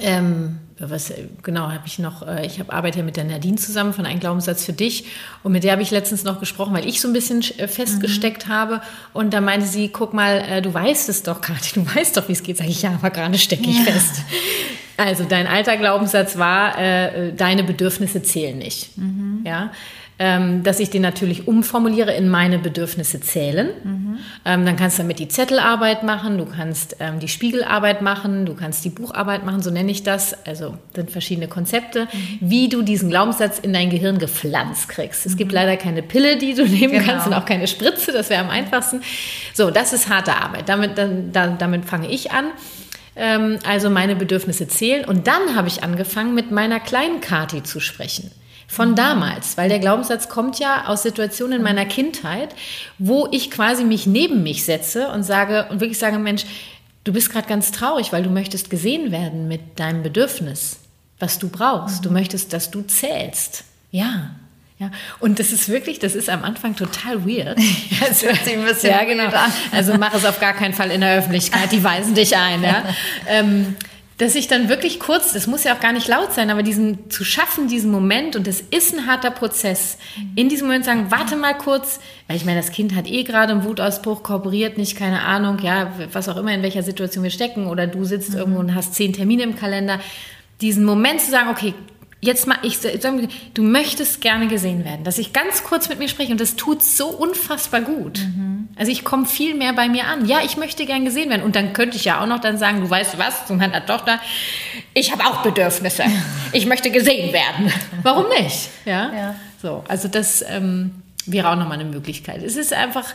[0.00, 2.26] ähm, was äh, genau habe ich noch?
[2.26, 5.04] Äh, ich habe arbeite ja mit der Nadine zusammen von Ein Glaubenssatz für dich
[5.42, 8.48] und mit der habe ich letztens noch gesprochen, weil ich so ein bisschen äh, festgesteckt
[8.48, 8.80] habe
[9.12, 12.28] und da meinte sie, guck mal, äh, du weißt es doch, Kathi, du weißt doch,
[12.28, 12.58] wie es geht.
[12.58, 14.22] Sag ich ja, aber gerade stecke ich fest.
[14.96, 18.90] Also dein alter Glaubenssatz war, äh, deine Bedürfnisse zählen nicht.
[19.44, 19.72] Ja.
[20.16, 23.70] Ähm, dass ich den natürlich umformuliere in meine Bedürfnisse zählen.
[24.44, 28.54] Ähm, dann kannst du damit die Zettelarbeit machen, du kannst ähm, die Spiegelarbeit machen, du
[28.54, 30.46] kannst die Bucharbeit machen, so nenne ich das.
[30.46, 32.06] Also sind verschiedene Konzepte,
[32.38, 35.26] wie du diesen Glaubenssatz in dein Gehirn gepflanzt kriegst.
[35.26, 37.04] Es gibt leider keine Pille, die du nehmen Genau.
[37.06, 39.00] kannst und auch keine Spritze, das wäre am einfachsten.
[39.52, 40.68] So, das ist harte Arbeit.
[40.68, 42.44] Damit, dann, dann, damit fange ich an.
[43.16, 45.04] Ähm, also meine Bedürfnisse zählen.
[45.04, 48.30] Und dann habe ich angefangen, mit meiner kleinen Kati zu sprechen.
[48.74, 52.56] Von damals, weil der Glaubenssatz kommt ja aus Situationen in meiner Kindheit,
[52.98, 56.44] wo ich quasi mich neben mich setze und sage und wirklich sage, Mensch,
[57.04, 60.78] du bist gerade ganz traurig, weil du möchtest gesehen werden mit deinem Bedürfnis,
[61.20, 62.04] was du brauchst.
[62.04, 63.62] Du möchtest, dass du zählst.
[63.92, 64.30] Ja.
[64.80, 67.56] Ja, und das ist wirklich, das ist am Anfang total weird.
[68.00, 69.30] Das hört sich ein bisschen ja, genau.
[69.70, 72.64] Also mach es auf gar keinen Fall in der Öffentlichkeit, die weisen dich ein.
[72.64, 72.82] Ja?
[73.28, 73.76] ähm,
[74.18, 77.10] dass ich dann wirklich kurz, das muss ja auch gar nicht laut sein, aber diesen
[77.10, 79.98] zu schaffen, diesen Moment, und das ist ein harter Prozess,
[80.36, 81.98] in diesem Moment sagen, warte mal kurz,
[82.28, 85.92] weil ich meine, das Kind hat eh gerade einen Wutausbruch, kooperiert nicht, keine Ahnung, ja,
[86.12, 88.38] was auch immer, in welcher Situation wir stecken, oder du sitzt mhm.
[88.38, 89.98] irgendwo und hast zehn Termine im Kalender,
[90.60, 91.74] diesen Moment zu sagen, okay,
[92.24, 96.32] jetzt mal, ich du möchtest gerne gesehen werden, dass ich ganz kurz mit mir spreche
[96.32, 98.18] und das tut so unfassbar gut.
[98.18, 98.68] Mhm.
[98.76, 100.26] Also ich komme viel mehr bei mir an.
[100.26, 102.80] Ja, ich möchte gern gesehen werden und dann könnte ich ja auch noch dann sagen,
[102.80, 104.20] du weißt was, zu meiner Tochter,
[104.94, 106.04] ich habe auch Bedürfnisse.
[106.52, 107.72] Ich möchte gesehen werden.
[108.04, 108.68] Warum nicht?
[108.84, 109.12] Ja.
[109.12, 109.34] ja.
[109.60, 112.44] So, also das ähm, wäre auch nochmal eine Möglichkeit.
[112.44, 113.12] Es ist einfach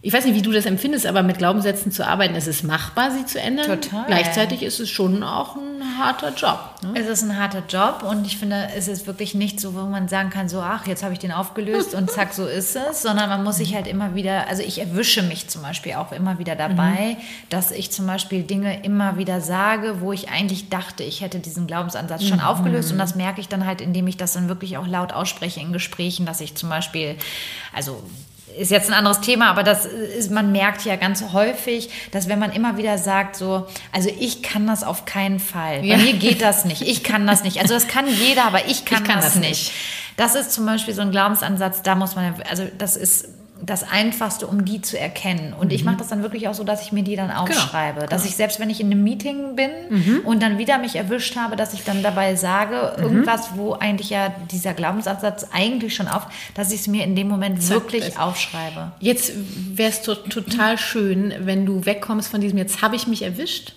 [0.00, 3.10] ich weiß nicht, wie du das empfindest, aber mit Glaubenssätzen zu arbeiten, ist es machbar,
[3.10, 3.80] sie zu ändern.
[3.80, 4.04] Total.
[4.06, 6.58] Gleichzeitig ist es schon auch ein harter Job.
[6.82, 6.92] Ne?
[6.94, 10.06] Es ist ein harter Job und ich finde, es ist wirklich nicht so, wo man
[10.06, 13.28] sagen kann, so, ach, jetzt habe ich den aufgelöst und zack, so ist es, sondern
[13.28, 16.54] man muss sich halt immer wieder, also ich erwische mich zum Beispiel auch immer wieder
[16.54, 17.22] dabei, mhm.
[17.50, 21.66] dass ich zum Beispiel Dinge immer wieder sage, wo ich eigentlich dachte, ich hätte diesen
[21.66, 22.44] Glaubensansatz schon mhm.
[22.44, 25.58] aufgelöst und das merke ich dann halt, indem ich das dann wirklich auch laut ausspreche
[25.58, 27.16] in Gesprächen, dass ich zum Beispiel,
[27.74, 28.04] also
[28.58, 32.38] ist jetzt ein anderes Thema, aber das ist, man merkt ja ganz häufig, dass wenn
[32.38, 35.84] man immer wieder sagt, so, also ich kann das auf keinen Fall.
[35.84, 35.96] Ja.
[35.96, 36.82] Bei mir geht das nicht.
[36.82, 37.60] Ich kann das nicht.
[37.60, 39.72] Also das kann jeder, aber ich kann, ich kann das, das nicht.
[40.16, 43.28] Das ist zum Beispiel so ein Glaubensansatz, da muss man, also das ist
[43.60, 45.52] das Einfachste, um die zu erkennen.
[45.52, 45.74] Und mhm.
[45.74, 47.42] ich mache das dann wirklich auch so, dass ich mir die dann genau.
[47.42, 48.00] aufschreibe.
[48.00, 48.10] Genau.
[48.10, 50.20] Dass ich selbst, wenn ich in einem Meeting bin mhm.
[50.24, 53.02] und dann wieder mich erwischt habe, dass ich dann dabei sage, mhm.
[53.02, 57.28] irgendwas, wo eigentlich ja dieser Glaubensansatz eigentlich schon auf, dass ich es mir in dem
[57.28, 58.20] Moment Zack, wirklich ist.
[58.20, 58.92] aufschreibe.
[59.00, 59.32] Jetzt
[59.74, 63.74] wäre es to total schön, wenn du wegkommst von diesem, jetzt habe ich mich erwischt,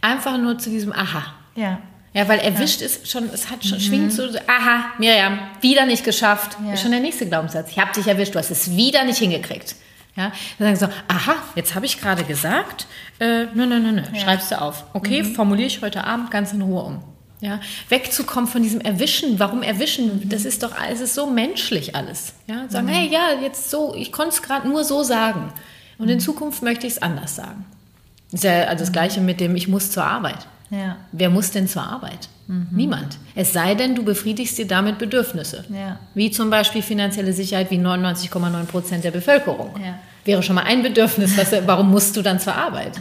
[0.00, 1.22] einfach nur zu diesem Aha.
[1.54, 1.78] Ja.
[2.16, 2.86] Ja, weil erwischt ja.
[2.86, 3.82] ist schon, es hat schon, mhm.
[3.82, 6.56] schwingt so, aha, Miriam, wieder nicht geschafft.
[6.64, 6.72] Ja.
[6.72, 7.70] Ist schon der nächste Glaubenssatz.
[7.70, 9.76] Ich habe dich erwischt, du hast es wieder nicht hingekriegt.
[10.16, 12.86] Ja, dann sagen so, aha, jetzt habe ich gerade gesagt,
[13.20, 14.18] äh, nö, nö, nö, nö, ja.
[14.18, 14.84] schreibst du auf.
[14.94, 15.34] Okay, mhm.
[15.34, 17.04] formuliere ich heute Abend ganz in Ruhe um.
[17.42, 17.60] Ja,
[17.90, 19.38] wegzukommen von diesem Erwischen.
[19.38, 20.20] Warum erwischen?
[20.20, 20.30] Mhm.
[20.30, 22.32] Das ist doch, es ist so menschlich alles.
[22.46, 22.92] Ja, sagen, mhm.
[22.92, 25.52] hey, ja, jetzt so, ich konnte es gerade nur so sagen.
[25.98, 26.20] Und in mhm.
[26.20, 27.66] Zukunft möchte ich es anders sagen.
[28.30, 30.46] Das ist ja also das Gleiche mit dem, ich muss zur Arbeit.
[30.70, 30.96] Ja.
[31.12, 32.28] Wer muss denn zur Arbeit?
[32.48, 32.68] Mhm.
[32.72, 33.18] Niemand.
[33.34, 35.64] Es sei denn, du befriedigst dir damit Bedürfnisse.
[35.68, 35.98] Ja.
[36.14, 39.74] Wie zum Beispiel finanzielle Sicherheit, wie 99,9 Prozent der Bevölkerung.
[39.82, 39.98] Ja.
[40.24, 41.36] Wäre schon mal ein Bedürfnis.
[41.36, 43.00] Was, warum musst du dann zur Arbeit?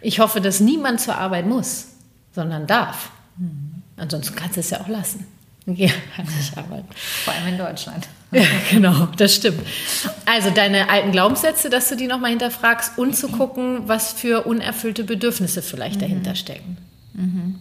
[0.00, 1.88] Ich hoffe, dass niemand zur Arbeit muss,
[2.32, 3.10] sondern darf.
[3.36, 3.82] Mhm.
[3.96, 5.26] Ansonsten kannst du es ja auch lassen.
[5.66, 6.88] Ja, ich arbeiten.
[7.24, 8.08] Vor allem in Deutschland.
[8.32, 9.60] Ja, genau, das stimmt.
[10.24, 15.02] Also deine alten Glaubenssätze, dass du die nochmal hinterfragst und zu gucken, was für unerfüllte
[15.02, 16.00] Bedürfnisse vielleicht mhm.
[16.02, 16.76] dahinter stecken.
[17.20, 17.54] Mhm.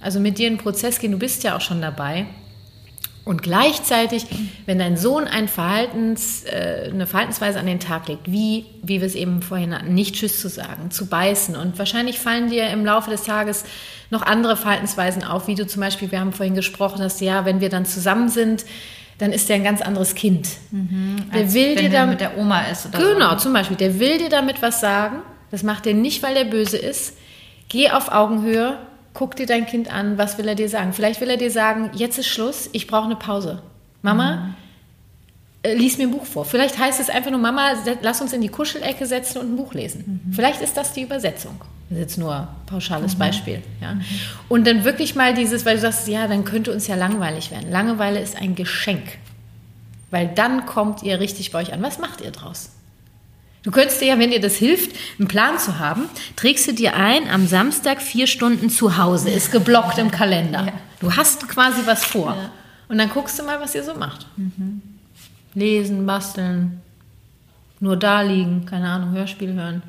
[0.00, 2.26] Also mit dir in den Prozess gehen, du bist ja auch schon dabei.
[3.24, 4.26] Und gleichzeitig,
[4.66, 9.06] wenn dein Sohn ein Verhaltens, äh, eine Verhaltensweise an den Tag legt, wie, wie wir
[9.06, 11.56] es eben vorhin hatten, nicht Tschüss zu sagen, zu beißen.
[11.56, 13.64] Und wahrscheinlich fallen dir im Laufe des Tages
[14.10, 17.60] noch andere Verhaltensweisen auf, wie du zum Beispiel, wir haben vorhin gesprochen, dass ja, wenn
[17.60, 18.66] wir dann zusammen sind,
[19.16, 20.48] dann ist der ein ganz anderes Kind.
[20.70, 22.86] Mhm, der will dir damit, mit der Oma ist.
[22.86, 23.44] Oder genau, so.
[23.44, 23.76] zum Beispiel.
[23.76, 25.20] Der will dir damit was sagen.
[25.50, 27.16] Das macht er nicht, weil er böse ist.
[27.68, 28.78] Geh auf Augenhöhe,
[29.14, 30.92] guck dir dein Kind an, was will er dir sagen?
[30.92, 33.62] Vielleicht will er dir sagen, jetzt ist Schluss, ich brauche eine Pause.
[34.02, 34.54] Mama, mhm.
[35.64, 36.44] Äh, lies mir ein Buch vor.
[36.44, 39.72] Vielleicht heißt es einfach nur, Mama, lass uns in die Kuschelecke setzen und ein Buch
[39.72, 40.20] lesen.
[40.26, 40.32] Mhm.
[40.34, 41.58] Vielleicht ist das die Übersetzung.
[41.88, 43.18] Das ist jetzt nur ein pauschales mhm.
[43.18, 43.62] Beispiel.
[43.80, 43.94] Ja?
[43.94, 44.04] Mhm.
[44.50, 47.70] Und dann wirklich mal dieses, weil du sagst, ja, dann könnte uns ja langweilig werden.
[47.70, 49.18] Langeweile ist ein Geschenk.
[50.10, 51.82] Weil dann kommt ihr richtig bei euch an.
[51.82, 52.70] Was macht ihr draus?
[53.64, 56.04] Du könntest dir ja, wenn dir das hilft, einen Plan zu haben,
[56.36, 60.66] trägst du dir ein, am Samstag vier Stunden zu Hause, ist geblockt im Kalender.
[60.66, 60.72] Ja.
[61.00, 62.36] Du hast quasi was vor.
[62.36, 62.50] Ja.
[62.88, 64.26] Und dann guckst du mal, was ihr so macht.
[64.36, 64.82] Mhm.
[65.54, 66.82] Lesen, basteln,
[67.80, 69.82] nur da liegen, keine Ahnung, Hörspiel hören.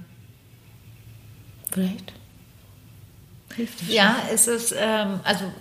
[1.72, 2.14] Vielleicht.
[3.56, 5.52] Hilft das Ja, es ist, ähm, also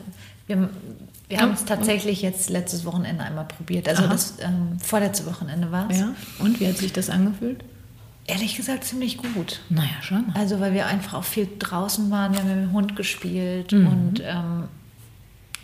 [0.46, 0.70] wir,
[1.28, 3.88] wir haben es tatsächlich jetzt letztes Wochenende einmal probiert.
[3.88, 4.12] Also Aha.
[4.12, 5.98] das ähm, vorletzte Wochenende war es.
[5.98, 6.14] Ja.
[6.38, 7.64] Und wie hat sich das angefühlt?
[8.26, 9.60] Ehrlich gesagt ziemlich gut.
[9.68, 10.26] Naja, schon.
[10.34, 13.86] Also weil wir einfach auch viel draußen waren, wir haben mit dem Hund gespielt mhm.
[13.86, 14.64] und ähm,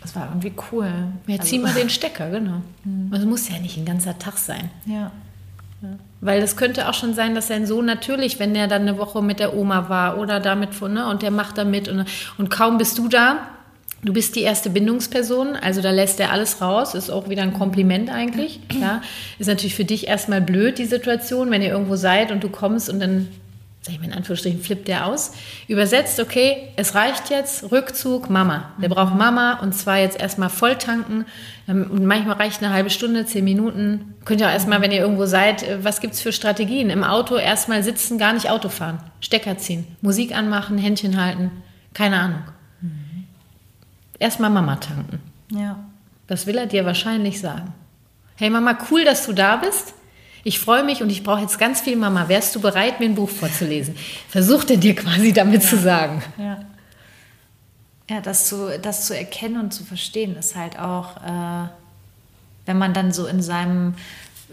[0.05, 0.93] es war irgendwie cool.
[1.27, 2.63] Ja, also, zieh mal den Stecker, genau.
[2.85, 3.13] Mhm.
[3.13, 4.71] Es muss ja nicht ein ganzer Tag sein.
[4.85, 5.11] Ja.
[5.83, 5.89] ja.
[6.21, 9.23] Weil das könnte auch schon sein, dass sein Sohn natürlich, wenn er dann eine Woche
[9.23, 12.05] mit der Oma war oder damit von, ne, und der macht da mit und,
[12.37, 13.49] und kaum bist du da,
[14.03, 17.53] Du bist die erste Bindungsperson, also da lässt er alles raus, ist auch wieder ein
[17.53, 18.61] Kompliment eigentlich.
[18.81, 19.03] Ja.
[19.39, 22.89] Ist natürlich für dich erstmal blöd, die Situation, wenn ihr irgendwo seid und du kommst
[22.89, 23.29] und dann,
[23.83, 25.33] sag ich mal in Anführungsstrichen, flippt der aus.
[25.69, 28.73] Übersetzt, okay, es reicht jetzt, Rückzug, Mama.
[28.81, 28.95] Der mhm.
[28.95, 31.27] braucht Mama und zwar jetzt erstmal voll tanken.
[31.69, 34.15] Ähm, und manchmal reicht eine halbe Stunde, zehn Minuten.
[34.25, 36.89] Könnt ihr auch erstmal, wenn ihr irgendwo seid, äh, was gibt's für Strategien?
[36.89, 39.03] Im Auto erstmal sitzen, gar nicht Auto fahren.
[39.21, 41.51] Stecker ziehen, Musik anmachen, Händchen halten,
[41.93, 42.45] keine Ahnung.
[44.21, 45.21] Erstmal Mama tanken.
[45.51, 45.81] Ja.
[46.29, 47.75] Das will er dir wahrscheinlich sagen.
[48.37, 49.95] Hey Mama, cool, dass du da bist.
[50.45, 52.29] Ich freue mich und ich brauche jetzt ganz viel Mama.
[52.29, 53.97] Wärst du bereit, mir ein Buch vorzulesen?
[54.29, 55.69] Versucht er dir quasi damit ja.
[55.69, 56.23] zu sagen.
[56.39, 56.65] Ja.
[58.09, 61.69] Ja, das zu, das zu erkennen und zu verstehen ist halt auch, äh,
[62.67, 63.95] wenn man dann so in seinem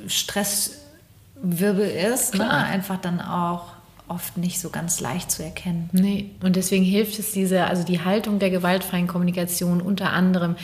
[0.08, 3.77] Stresswirbel ist, ne, einfach dann auch
[4.08, 5.90] oft nicht so ganz leicht zu erkennen.
[5.92, 10.56] Nee, und deswegen hilft es diese, also die Haltung der gewaltfreien Kommunikation unter anderem.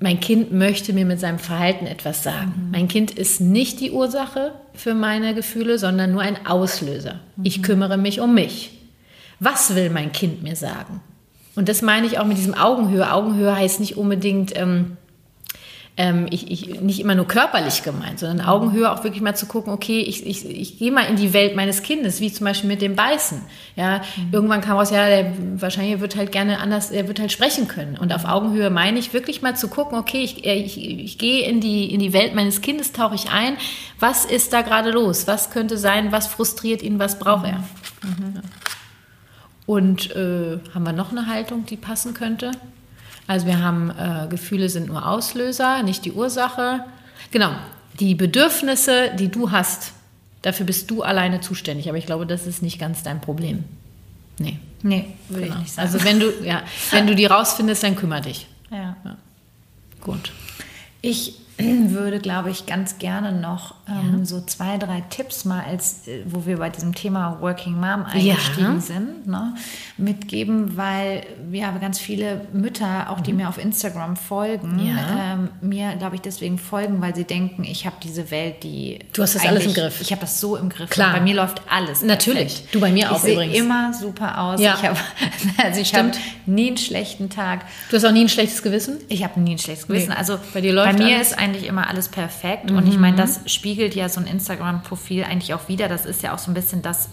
[0.00, 2.54] Mein Kind möchte mir mit seinem Verhalten etwas sagen.
[2.56, 2.70] Mhm.
[2.70, 7.20] Mein Kind ist nicht die Ursache für meine Gefühle, sondern nur ein Auslöser.
[7.36, 7.44] Mhm.
[7.44, 8.78] Ich kümmere mich um mich.
[9.40, 11.00] Was will mein Kind mir sagen?
[11.56, 13.12] Und das meine ich auch mit diesem Augenhöhe.
[13.12, 14.97] Augenhöhe heißt nicht unbedingt, ähm,
[15.98, 19.72] ähm, ich, ich, nicht immer nur körperlich gemeint, sondern Augenhöhe auch wirklich mal zu gucken,
[19.72, 22.80] okay, ich, ich, ich gehe mal in die Welt meines Kindes, wie zum Beispiel mit
[22.80, 23.42] dem Beißen.
[23.74, 24.28] Ja, mhm.
[24.30, 27.98] irgendwann kam raus, ja, der wahrscheinlich wird halt gerne anders, er wird halt sprechen können.
[27.98, 31.60] Und auf Augenhöhe meine ich wirklich mal zu gucken, okay, ich, ich, ich gehe in
[31.60, 33.56] die, in die Welt meines Kindes, tauche ich ein.
[33.98, 35.26] Was ist da gerade los?
[35.26, 36.12] Was könnte sein?
[36.12, 37.00] Was frustriert ihn?
[37.00, 37.58] Was braucht er?
[38.04, 38.42] Mhm.
[39.66, 42.52] Und äh, haben wir noch eine Haltung, die passen könnte?
[43.28, 46.84] Also wir haben äh, Gefühle sind nur Auslöser, nicht die Ursache.
[47.30, 47.52] Genau,
[48.00, 49.92] die Bedürfnisse, die du hast,
[50.42, 51.88] dafür bist du alleine zuständig.
[51.88, 53.64] Aber ich glaube, das ist nicht ganz dein Problem.
[54.38, 54.58] Nee.
[54.82, 55.56] Nee, würde genau.
[55.56, 55.86] ich nicht sagen.
[55.86, 58.46] Also wenn du, ja, wenn du die rausfindest, dann kümmere dich.
[58.70, 58.96] Ja.
[59.04, 59.16] ja.
[60.00, 60.32] Gut.
[61.02, 61.34] Ich
[61.90, 64.24] würde, glaube ich, ganz gerne noch ähm, ja.
[64.24, 68.74] so zwei, drei Tipps mal, als äh, wo wir bei diesem Thema Working Mom eingestiegen
[68.74, 68.80] ja.
[68.80, 69.54] sind, ne,
[69.96, 73.38] mitgeben, weil wir haben ganz viele Mütter, auch die mhm.
[73.38, 75.34] mir auf Instagram folgen, ja.
[75.34, 79.00] ähm, mir, glaube ich, deswegen folgen, weil sie denken, ich habe diese Welt, die.
[79.12, 80.00] Du hast das alles im Griff.
[80.00, 80.90] Ich habe das so im Griff.
[80.90, 81.12] Klar.
[81.12, 82.02] Bei mir läuft alles.
[82.02, 82.54] Natürlich.
[82.54, 82.74] Perfekt.
[82.74, 83.56] Du bei mir auch ich übrigens.
[83.56, 84.60] Immer super aus.
[84.60, 84.76] Ja.
[84.78, 84.98] Ich habe
[85.64, 86.06] also ich hab
[86.46, 87.64] nie einen schlechten Tag.
[87.90, 88.98] Du hast auch nie ein schlechtes Gewissen?
[89.08, 90.10] Ich habe nie ein schlechtes Gewissen.
[90.10, 90.16] Nee.
[90.16, 91.32] Also bei dir läuft Bei mir alles?
[91.32, 92.70] ist eigentlich immer alles perfekt.
[92.70, 92.78] Mhm.
[92.78, 95.88] Und ich meine, das spiegelt ja so ein Instagram-Profil eigentlich auch wieder.
[95.88, 97.10] Das ist ja auch so ein bisschen das.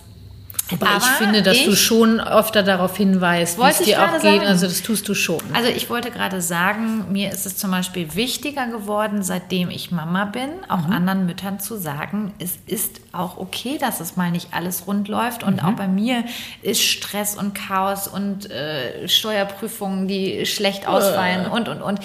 [0.72, 4.14] Aber, Aber ich finde, dass ich, du schon öfter darauf hinweist, wie es dir auch
[4.14, 4.22] geht.
[4.22, 4.48] Sagen.
[4.48, 5.40] Also das tust du schon.
[5.54, 10.26] Also ich wollte gerade sagen, mir ist es zum Beispiel wichtiger geworden, seitdem ich Mama
[10.26, 10.94] bin, auch mhm.
[10.94, 15.44] anderen Müttern zu sagen, es ist auch okay, dass es mal nicht alles rund läuft.
[15.44, 15.70] Und mhm.
[15.70, 16.24] auch bei mir
[16.64, 21.50] ist Stress und Chaos und äh, Steuerprüfungen, die schlecht ausfallen äh.
[21.50, 22.00] und, und, und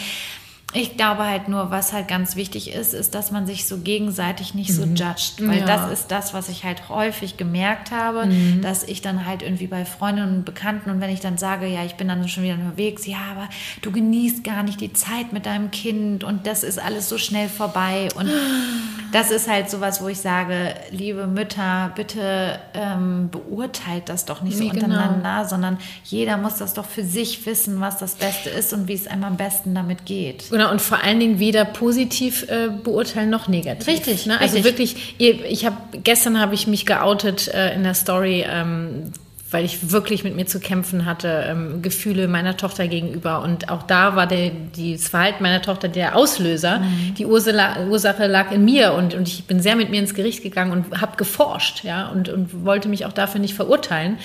[0.72, 4.54] ich glaube halt nur, was halt ganz wichtig ist, ist, dass man sich so gegenseitig
[4.54, 4.94] nicht so mhm.
[4.94, 5.34] judgt.
[5.40, 5.66] Weil ja.
[5.66, 8.62] das ist das, was ich halt häufig gemerkt habe, mhm.
[8.62, 11.84] dass ich dann halt irgendwie bei Freundinnen und Bekannten und wenn ich dann sage, ja,
[11.84, 13.48] ich bin dann schon wieder unterwegs, ja, aber
[13.82, 17.48] du genießt gar nicht die Zeit mit deinem Kind und das ist alles so schnell
[17.48, 18.08] vorbei.
[18.14, 18.30] Und
[19.12, 24.56] das ist halt sowas, wo ich sage, liebe Mütter, bitte ähm, beurteilt das doch nicht
[24.56, 24.84] so nee, genau.
[24.86, 25.48] untereinander, genau.
[25.48, 29.08] sondern jeder muss das doch für sich wissen, was das Beste ist und wie es
[29.08, 30.50] einem am besten damit geht.
[30.60, 33.88] Genau, und vor allen Dingen weder positiv äh, beurteilen noch negativ.
[33.88, 34.38] Richtig, ne?
[34.38, 34.64] Also richtig.
[34.66, 39.10] wirklich, ich habe gestern habe ich mich geoutet äh, in der Story, ähm,
[39.50, 43.42] weil ich wirklich mit mir zu kämpfen hatte, ähm, Gefühle meiner Tochter gegenüber.
[43.42, 46.80] Und auch da war der, die, das Verhalten meiner Tochter der Auslöser.
[46.80, 47.14] Mhm.
[47.14, 50.42] Die Ursula, Ursache lag in mir und, und ich bin sehr mit mir ins Gericht
[50.42, 54.18] gegangen und habe geforscht, ja, und, und wollte mich auch dafür nicht verurteilen.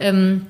[0.00, 0.46] Ähm,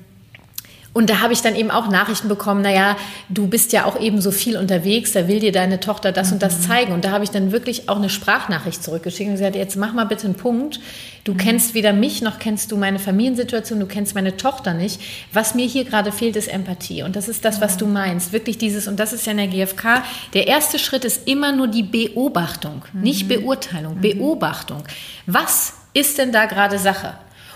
[0.95, 2.95] und da habe ich dann eben auch Nachrichten bekommen, naja,
[3.27, 6.35] du bist ja auch eben so viel unterwegs, da will dir deine Tochter das mhm.
[6.35, 6.61] und das mhm.
[6.61, 6.93] zeigen.
[6.93, 10.05] Und da habe ich dann wirklich auch eine Sprachnachricht zurückgeschickt und gesagt, jetzt mach mal
[10.05, 10.79] bitte einen Punkt.
[11.25, 11.37] Du mhm.
[11.37, 15.01] kennst weder mich noch kennst du meine Familiensituation, du kennst meine Tochter nicht.
[15.33, 17.03] Was mir hier gerade fehlt, ist Empathie.
[17.03, 18.31] Und das ist das, was du meinst.
[18.31, 20.01] Wirklich dieses, und das ist ja in der GfK,
[20.33, 23.01] der erste Schritt ist immer nur die Beobachtung, mhm.
[23.01, 24.01] nicht Beurteilung, mhm.
[24.01, 24.83] Beobachtung.
[25.25, 27.15] Was ist denn da gerade Sache?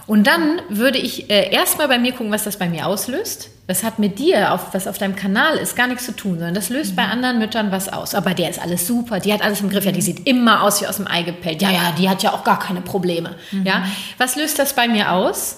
[0.09, 3.51] Und dann würde ich äh, erstmal bei mir gucken, was das bei mir auslöst.
[3.67, 6.55] Das hat mit dir, auf, was auf deinem Kanal ist, gar nichts zu tun, sondern
[6.55, 6.95] das löst mhm.
[6.95, 8.15] bei anderen Müttern was aus.
[8.15, 10.81] Aber der ist alles super, die hat alles im Griff, ja, die sieht immer aus
[10.81, 11.61] wie aus dem Ei gepellt.
[11.61, 13.35] Ja, ja, die hat ja auch gar keine Probleme.
[13.51, 13.67] Mhm.
[13.67, 13.85] Ja,
[14.17, 15.57] was löst das bei mir aus?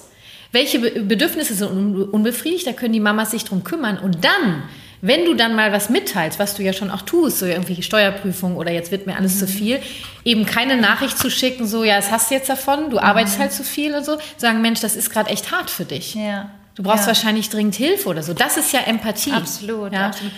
[0.50, 2.66] Welche Bedürfnisse sind unbefriedigt?
[2.66, 3.98] Da können die Mamas sich drum kümmern.
[3.98, 4.64] Und dann
[5.02, 8.56] wenn du dann mal was mitteilst, was du ja schon auch tust, so irgendwelche Steuerprüfungen
[8.56, 9.38] oder jetzt wird mir alles mhm.
[9.40, 9.80] zu viel,
[10.24, 13.02] eben keine Nachricht zu schicken, so ja, das hast du jetzt davon, du mhm.
[13.02, 16.14] arbeitest halt zu viel und so, sagen, Mensch, das ist gerade echt hart für dich.
[16.14, 16.50] Ja.
[16.76, 17.08] Du brauchst ja.
[17.08, 18.32] wahrscheinlich dringend Hilfe oder so.
[18.32, 19.32] Das ist ja Empathie.
[19.32, 19.92] Absolut.
[19.92, 20.06] Ja?
[20.06, 20.32] absolut.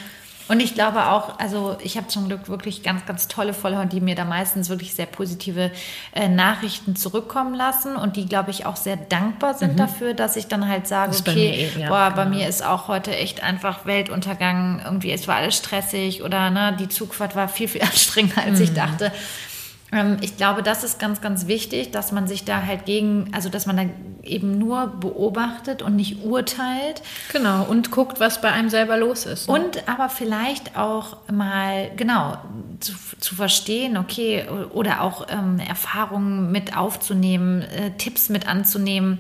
[0.47, 4.01] Und ich glaube auch, also ich habe zum Glück wirklich ganz, ganz tolle Follower, die
[4.01, 5.71] mir da meistens wirklich sehr positive
[6.15, 9.79] äh, Nachrichten zurückkommen lassen und die, glaube ich, auch sehr dankbar sind mhm.
[9.79, 12.17] dafür, dass ich dann halt sage, okay, eben, ja, boah, genau.
[12.17, 16.77] bei mir ist auch heute echt einfach Weltuntergang, irgendwie, es war alles stressig oder ne,
[16.79, 18.65] die Zugfahrt war viel, viel anstrengender, als mhm.
[18.65, 19.13] ich dachte.
[19.95, 23.49] Ähm, ich glaube, das ist ganz, ganz wichtig, dass man sich da halt gegen, also
[23.49, 23.85] dass man da
[24.23, 27.03] eben nur beobachtet und nicht urteilt.
[27.33, 29.49] Genau, und guckt, was bei einem selber los ist.
[29.49, 29.55] Ne?
[29.55, 32.39] Und aber vielleicht auch mal, genau,
[32.81, 39.19] zu, zu verstehen, okay, oder auch ähm, Erfahrungen mit aufzunehmen, äh, Tipps mit anzunehmen.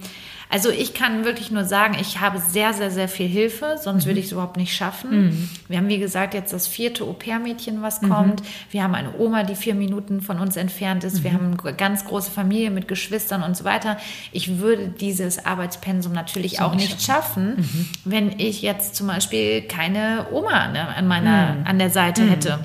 [0.50, 4.10] Also ich kann wirklich nur sagen, ich habe sehr, sehr, sehr viel Hilfe, sonst mhm.
[4.10, 5.26] würde ich es überhaupt nicht schaffen.
[5.26, 5.50] Mhm.
[5.68, 8.10] Wir haben, wie gesagt, jetzt das vierte Au-pair-Mädchen, was mhm.
[8.10, 8.42] kommt.
[8.70, 11.24] Wir haben eine Oma, die vier Minuten von uns entfernt ist.
[11.24, 11.34] Wir mhm.
[11.34, 13.96] haben eine ganz große Familie mit Geschwistern und so weiter.
[14.32, 17.88] Ich würde dieses Arbeitspensum natürlich so auch nicht schaffen, schaffen mhm.
[18.04, 21.66] wenn ich jetzt zum Beispiel keine Oma ne, an meiner, mhm.
[21.66, 22.58] an der Seite hätte.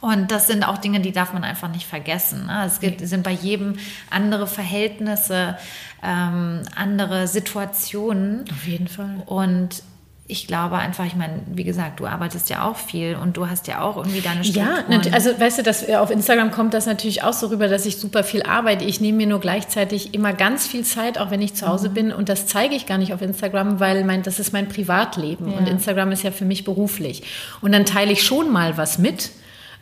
[0.00, 2.46] Und das sind auch Dinge, die darf man einfach nicht vergessen.
[2.46, 2.64] Ne?
[2.66, 3.76] Es gibt, sind bei jedem
[4.10, 5.56] andere Verhältnisse,
[6.02, 8.44] ähm, andere Situationen.
[8.50, 9.22] Auf jeden Fall.
[9.26, 9.82] Und
[10.30, 13.66] ich glaube einfach, ich meine, wie gesagt, du arbeitest ja auch viel und du hast
[13.66, 15.02] ja auch irgendwie deine Strukturen.
[15.02, 17.96] Ja, also weißt du, dass auf Instagram kommt das natürlich auch so rüber, dass ich
[17.96, 18.84] super viel arbeite.
[18.84, 21.94] Ich nehme mir nur gleichzeitig immer ganz viel Zeit, auch wenn ich zu Hause mhm.
[21.94, 25.50] bin und das zeige ich gar nicht auf Instagram, weil mein, das ist mein Privatleben
[25.50, 25.56] ja.
[25.56, 27.22] und Instagram ist ja für mich beruflich.
[27.62, 29.30] Und dann teile ich schon mal was mit,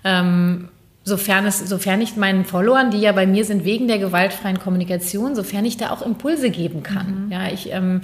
[0.06, 0.68] ähm,
[1.02, 5.34] sofern, es, sofern ich meinen Followern, die ja bei mir sind wegen der gewaltfreien Kommunikation,
[5.34, 7.26] sofern ich da auch Impulse geben kann.
[7.26, 7.32] Mhm.
[7.32, 8.00] Ja, ich, ähm,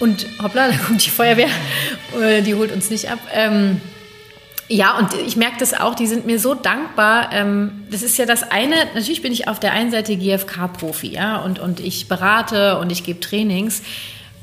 [0.00, 1.48] und hoppla, da kommt die Feuerwehr,
[2.20, 3.18] äh, die holt uns nicht ab.
[3.32, 3.80] Ähm,
[4.68, 7.30] ja, und ich merke das auch, die sind mir so dankbar.
[7.32, 11.38] Ähm, das ist ja das eine, natürlich bin ich auf der einen Seite GFK-Profi, ja,
[11.38, 13.82] und, und ich berate und ich gebe Trainings.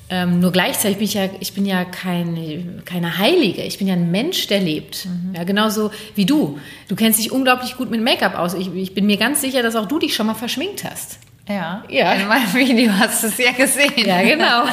[0.10, 3.64] Ähm, nur gleichzeitig bin ich ja, ich bin ja keine, keine Heilige.
[3.64, 5.05] Ich bin ja ein Mensch, der lebt.
[5.05, 5.36] Mhm.
[5.36, 6.60] Ja, genauso wie du.
[6.88, 8.53] Du kennst dich unglaublich gut mit Make-up aus.
[8.53, 11.20] Ich, ich bin mir ganz sicher, dass auch du dich schon mal verschminkt hast.
[11.49, 12.12] Ja, ja.
[12.14, 14.05] In meinem Video hast du es ja gesehen.
[14.05, 14.64] Ja, genau.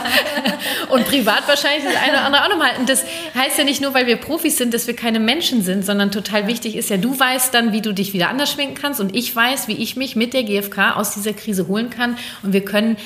[0.88, 2.70] Und privat wahrscheinlich das eine oder andere auch nochmal.
[2.78, 3.04] Und das
[3.34, 6.48] heißt ja nicht nur, weil wir Profis sind, dass wir keine Menschen sind, sondern total
[6.48, 9.34] wichtig ist ja, du weißt dann, wie du dich wieder anders schminken kannst und ich
[9.34, 12.16] weiß, wie ich mich mit der GfK aus dieser Krise holen kann.
[12.42, 12.96] Und wir können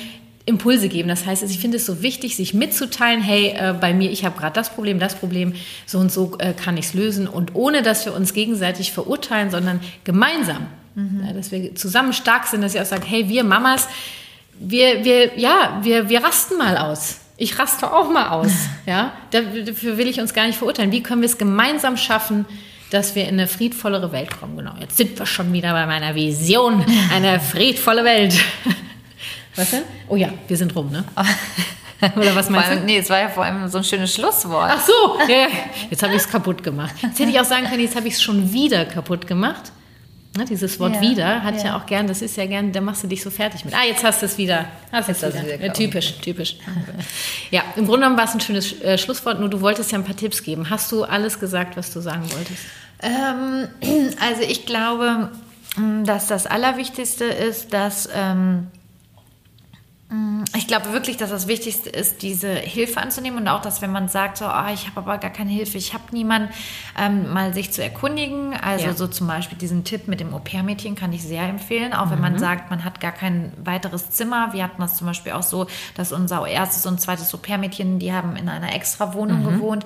[0.49, 1.07] Impulse geben.
[1.07, 4.37] Das heißt, ich finde es so wichtig, sich mitzuteilen, hey, äh, bei mir, ich habe
[4.37, 5.53] gerade das Problem, das Problem,
[5.85, 7.27] so und so äh, kann ich es lösen.
[7.27, 11.23] Und ohne, dass wir uns gegenseitig verurteilen, sondern gemeinsam, mhm.
[11.25, 13.87] ja, dass wir zusammen stark sind, dass ich auch sage, hey, wir Mamas,
[14.59, 17.19] wir, wir, ja, wir, wir rasten mal aus.
[17.37, 18.51] Ich raste auch mal aus.
[18.85, 19.13] ja?
[19.31, 20.91] Dafür will ich uns gar nicht verurteilen.
[20.91, 22.45] Wie können wir es gemeinsam schaffen,
[22.91, 24.57] dass wir in eine friedvollere Welt kommen?
[24.57, 26.83] Genau, jetzt sind wir schon wieder bei meiner Vision,
[27.13, 28.37] eine friedvolle Welt.
[29.59, 29.83] Was denn?
[30.07, 31.03] Oh ja, wir sind rum, ne?
[32.15, 32.85] Oder was meinst allem, du?
[32.85, 34.71] Nee, es war ja vor allem so ein schönes Schlusswort.
[34.73, 35.47] Ach so, ja,
[35.89, 36.95] jetzt habe ich es kaputt gemacht.
[37.01, 39.73] Jetzt hätte ich auch sagen können, jetzt habe ich es schon wieder kaputt gemacht.
[40.37, 41.65] Ne, dieses Wort ja, wieder hat ja.
[41.65, 41.77] ja.
[41.77, 43.73] auch gern, das ist ja gern, da machst du dich so fertig mit.
[43.73, 44.65] Ah, jetzt hast du es wieder.
[44.93, 45.43] Hast jetzt wieder.
[45.43, 46.55] wieder ja, typisch, typisch.
[47.51, 50.05] ja, im Grunde genommen war es ein schönes äh, Schlusswort, nur du wolltest ja ein
[50.05, 50.69] paar Tipps geben.
[50.69, 52.61] Hast du alles gesagt, was du sagen wolltest?
[53.01, 53.67] Ähm,
[54.21, 55.31] also ich glaube,
[56.05, 58.78] dass das Allerwichtigste ist, dass ähm, Mm,
[60.57, 64.07] ich glaube wirklich, dass das Wichtigste ist, diese Hilfe anzunehmen und auch, dass wenn man
[64.07, 66.49] sagt, so, oh, ich habe aber gar keine Hilfe, ich habe niemanden,
[66.97, 68.55] ähm, mal sich zu erkundigen.
[68.55, 68.93] Also ja.
[68.93, 72.11] so zum Beispiel diesen Tipp mit dem Au-pair-Mädchen kann ich sehr empfehlen, auch mhm.
[72.11, 72.39] wenn man mhm.
[72.39, 74.51] sagt, man hat gar kein weiteres Zimmer.
[74.51, 78.35] Wir hatten das zum Beispiel auch so, dass unser erstes und zweites Au-pair-Mädchen, die haben
[78.35, 79.49] in einer extra Wohnung mhm.
[79.49, 79.85] gewohnt.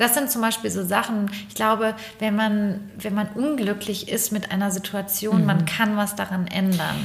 [0.00, 4.50] Das sind zum Beispiel so Sachen, ich glaube, wenn man, wenn man unglücklich ist mit
[4.50, 5.46] einer Situation, mhm.
[5.46, 6.96] man kann was daran ändern.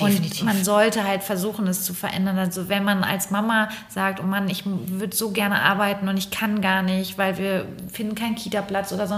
[0.00, 0.42] Definitiv.
[0.42, 2.38] Und man sollte halt versuchen, es zu verändern.
[2.38, 6.30] Also wenn man als Mama sagt, oh Mann, ich würde so gerne arbeiten und ich
[6.30, 9.14] kann gar nicht, weil wir finden keinen Kita-Platz oder so.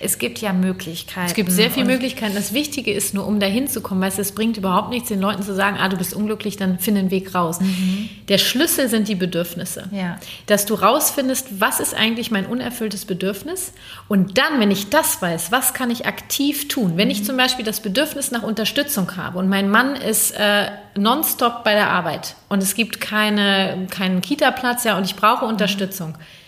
[0.00, 1.26] Es gibt ja Möglichkeiten.
[1.26, 2.34] Es gibt sehr viele Möglichkeiten.
[2.34, 5.44] Das Wichtige ist nur, um dahin zu kommen, weil es bringt überhaupt nichts, den Leuten
[5.44, 7.60] zu sagen, ah, du bist unglücklich, dann find einen Weg raus.
[7.60, 8.08] Mhm.
[8.26, 9.88] Der Schlüssel sind die Bedürfnisse.
[9.92, 10.18] Ja.
[10.46, 13.72] Dass du rausfindest, was ist eigentlich mein unerfülltes unerfülltes Bedürfnis.
[14.08, 16.96] Und dann, wenn ich das weiß, was kann ich aktiv tun?
[16.96, 17.24] Wenn ich mhm.
[17.24, 21.90] zum Beispiel das Bedürfnis nach Unterstützung habe und mein Mann ist äh, nonstop bei der
[21.90, 26.10] Arbeit und es gibt keine, keinen Kita-Platz, ja, und ich brauche Unterstützung.
[26.10, 26.41] Mhm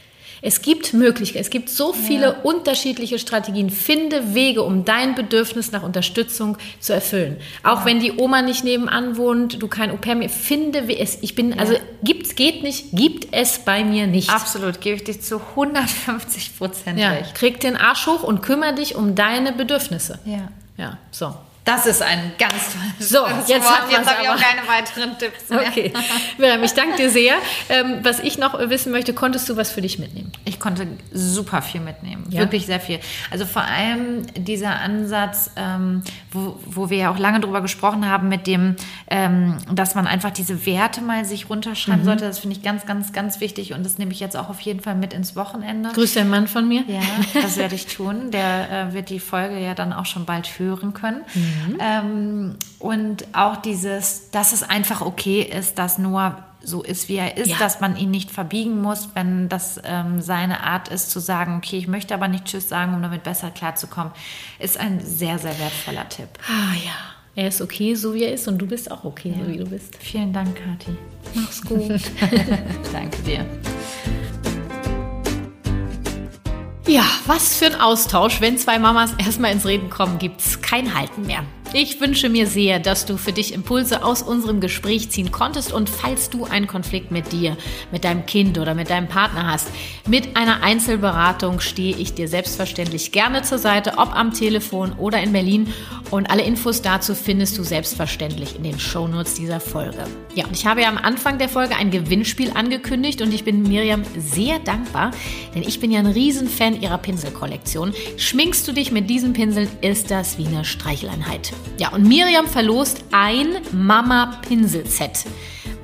[0.44, 2.36] es gibt Möglichkeiten, es gibt so viele ja.
[2.42, 3.70] unterschiedliche Strategien.
[3.70, 7.38] Finde Wege, um dein Bedürfnis nach Unterstützung zu erfüllen.
[7.62, 7.86] Auch ja.
[7.86, 11.16] wenn die Oma nicht nebenan wohnt, du kein Au-pair mehr, finde es.
[11.22, 11.56] Ich bin, ja.
[11.56, 14.28] also gibt's, geht nicht, gibt es bei mir nicht.
[14.28, 17.12] Absolut, gebe ich dich zu 150 Prozent ja.
[17.12, 17.34] recht.
[17.34, 20.18] Krieg den Arsch hoch und kümmere dich um deine Bedürfnisse.
[20.26, 20.48] Ja.
[20.76, 21.34] Ja, so.
[21.64, 23.90] Das ist ein ganz tolles So, jetzt, Wort.
[23.90, 25.60] jetzt habe ich auch keine weiteren Tipps mehr.
[25.66, 25.92] Okay.
[26.36, 27.36] Miriam, ich danke dir sehr.
[27.70, 30.30] Ähm, was ich noch wissen möchte, konntest du was für dich mitnehmen?
[30.44, 32.26] Ich konnte super viel mitnehmen.
[32.28, 32.40] Ja?
[32.40, 33.00] Wirklich sehr viel.
[33.30, 38.28] Also vor allem dieser Ansatz, ähm, wo, wo wir ja auch lange drüber gesprochen haben,
[38.28, 38.76] mit dem,
[39.08, 42.04] ähm, dass man einfach diese Werte mal sich runterschreiben mhm.
[42.04, 42.26] sollte.
[42.26, 44.80] Das finde ich ganz, ganz, ganz wichtig und das nehme ich jetzt auch auf jeden
[44.80, 45.90] Fall mit ins Wochenende.
[45.94, 46.84] Grüß den Mann von mir.
[46.86, 47.00] Ja,
[47.40, 48.30] das werde ich tun.
[48.32, 51.22] Der äh, wird die Folge ja dann auch schon bald hören können.
[51.34, 51.53] Mhm.
[51.68, 51.78] Mhm.
[51.80, 57.36] Ähm, und auch dieses, dass es einfach okay ist, dass Noah so ist, wie er
[57.36, 57.58] ist, ja.
[57.58, 61.76] dass man ihn nicht verbiegen muss, wenn das ähm, seine Art ist zu sagen, okay,
[61.76, 64.12] ich möchte aber nicht Tschüss sagen, um damit besser klarzukommen,
[64.58, 66.28] ist ein sehr, sehr wertvoller Tipp.
[66.48, 66.92] Ah ja.
[67.36, 69.44] Er ist okay, so wie er ist und du bist auch okay, ja.
[69.44, 69.96] so wie du bist.
[69.96, 70.96] Vielen Dank, Kathi.
[71.34, 71.90] Mach's gut.
[72.92, 73.44] Danke dir.
[76.86, 78.42] Ja, was für ein Austausch.
[78.42, 81.42] Wenn zwei Mamas erstmal ins Reden kommen, gibt's kein Halten mehr.
[81.72, 85.88] Ich wünsche mir sehr, dass du für dich Impulse aus unserem Gespräch ziehen konntest und
[85.88, 87.56] falls du einen Konflikt mit dir,
[87.90, 89.68] mit deinem Kind oder mit deinem Partner hast,
[90.06, 95.32] mit einer Einzelberatung stehe ich dir selbstverständlich gerne zur Seite, ob am Telefon oder in
[95.32, 95.72] Berlin
[96.10, 100.04] und alle Infos dazu findest du selbstverständlich in den Shownotes dieser Folge.
[100.34, 103.62] Ja, und ich habe ja am Anfang der Folge ein Gewinnspiel angekündigt und ich bin
[103.62, 105.12] Miriam sehr dankbar,
[105.54, 107.94] denn ich bin ja ein Riesenfan ihrer Pinselkollektion.
[108.16, 111.52] Schminkst du dich mit diesen Pinseln, ist das wie eine Streicheleinheit.
[111.78, 115.24] Ja, und Miriam verlost ein Mama-Pinsel-Set.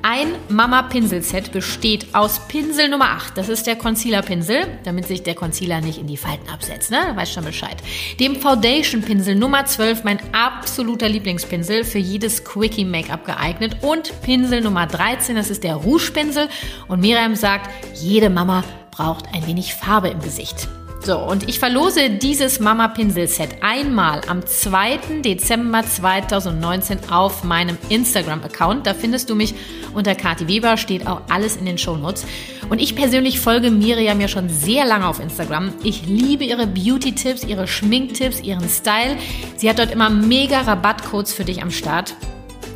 [0.03, 3.37] Ein Mama-Pinsel-Set besteht aus Pinsel Nummer 8.
[3.37, 6.89] Das ist der Concealer-Pinsel, damit sich der Concealer nicht in die Falten absetzt.
[6.89, 6.97] Ne?
[7.09, 7.77] Du weißt schon Bescheid.
[8.19, 13.77] Dem Foundation-Pinsel Nummer 12, mein absoluter Lieblingspinsel, für jedes Quickie-Make-up geeignet.
[13.81, 16.49] Und Pinsel Nummer 13, das ist der Rouge-Pinsel.
[16.87, 20.67] Und Miriam sagt, jede Mama braucht ein wenig Farbe im Gesicht.
[21.03, 25.21] So, und ich verlose dieses Mama Pinsel Set einmal am 2.
[25.25, 28.85] Dezember 2019 auf meinem Instagram-Account.
[28.85, 29.55] Da findest du mich
[29.95, 32.27] unter Kati Weber, steht auch alles in den Shownotes.
[32.69, 35.73] Und ich persönlich folge Miriam ja schon sehr lange auf Instagram.
[35.83, 39.17] Ich liebe ihre Beauty-Tipps, ihre Schminktipps, ihren Style.
[39.57, 42.13] Sie hat dort immer mega Rabattcodes für dich am Start.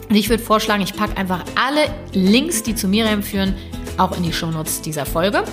[0.09, 3.53] Und ich würde vorschlagen, ich packe einfach alle Links, die zu Miriam führen,
[3.97, 5.43] auch in die Shownotes dieser Folge.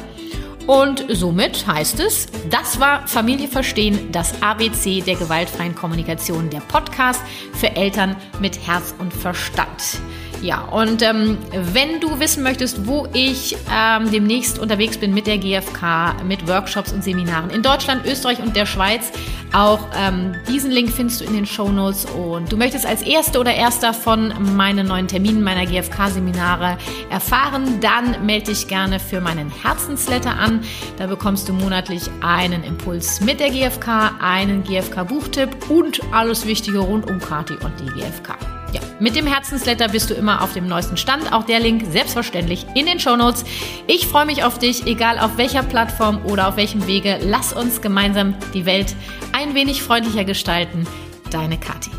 [0.66, 7.20] Und somit heißt es, das war Familie Verstehen, das ABC der gewaltfreien Kommunikation, der Podcast
[7.54, 10.00] für Eltern mit Herz und Verstand.
[10.42, 15.38] Ja, und ähm, wenn du wissen möchtest, wo ich ähm, demnächst unterwegs bin mit der
[15.38, 19.12] GfK, mit Workshops und Seminaren in Deutschland, Österreich und der Schweiz,
[19.52, 22.06] auch ähm, diesen Link findest du in den Show Notes.
[22.06, 26.76] Und du möchtest als Erste oder Erster von meinen neuen Terminen meiner GfK-Seminare
[27.08, 30.62] erfahren, dann melde dich gerne für meinen Herzensletter an.
[30.96, 37.08] Da bekommst du monatlich einen Impuls mit der GfK, einen GfK-Buchtipp und alles Wichtige rund
[37.08, 38.61] um Kati und die GfK.
[38.72, 41.32] Ja, mit dem Herzensletter bist du immer auf dem neuesten Stand.
[41.32, 43.44] Auch der Link selbstverständlich in den Show Notes.
[43.86, 47.18] Ich freue mich auf dich, egal auf welcher Plattform oder auf welchem Wege.
[47.22, 48.96] Lass uns gemeinsam die Welt
[49.32, 50.86] ein wenig freundlicher gestalten.
[51.30, 51.90] Deine Kathi.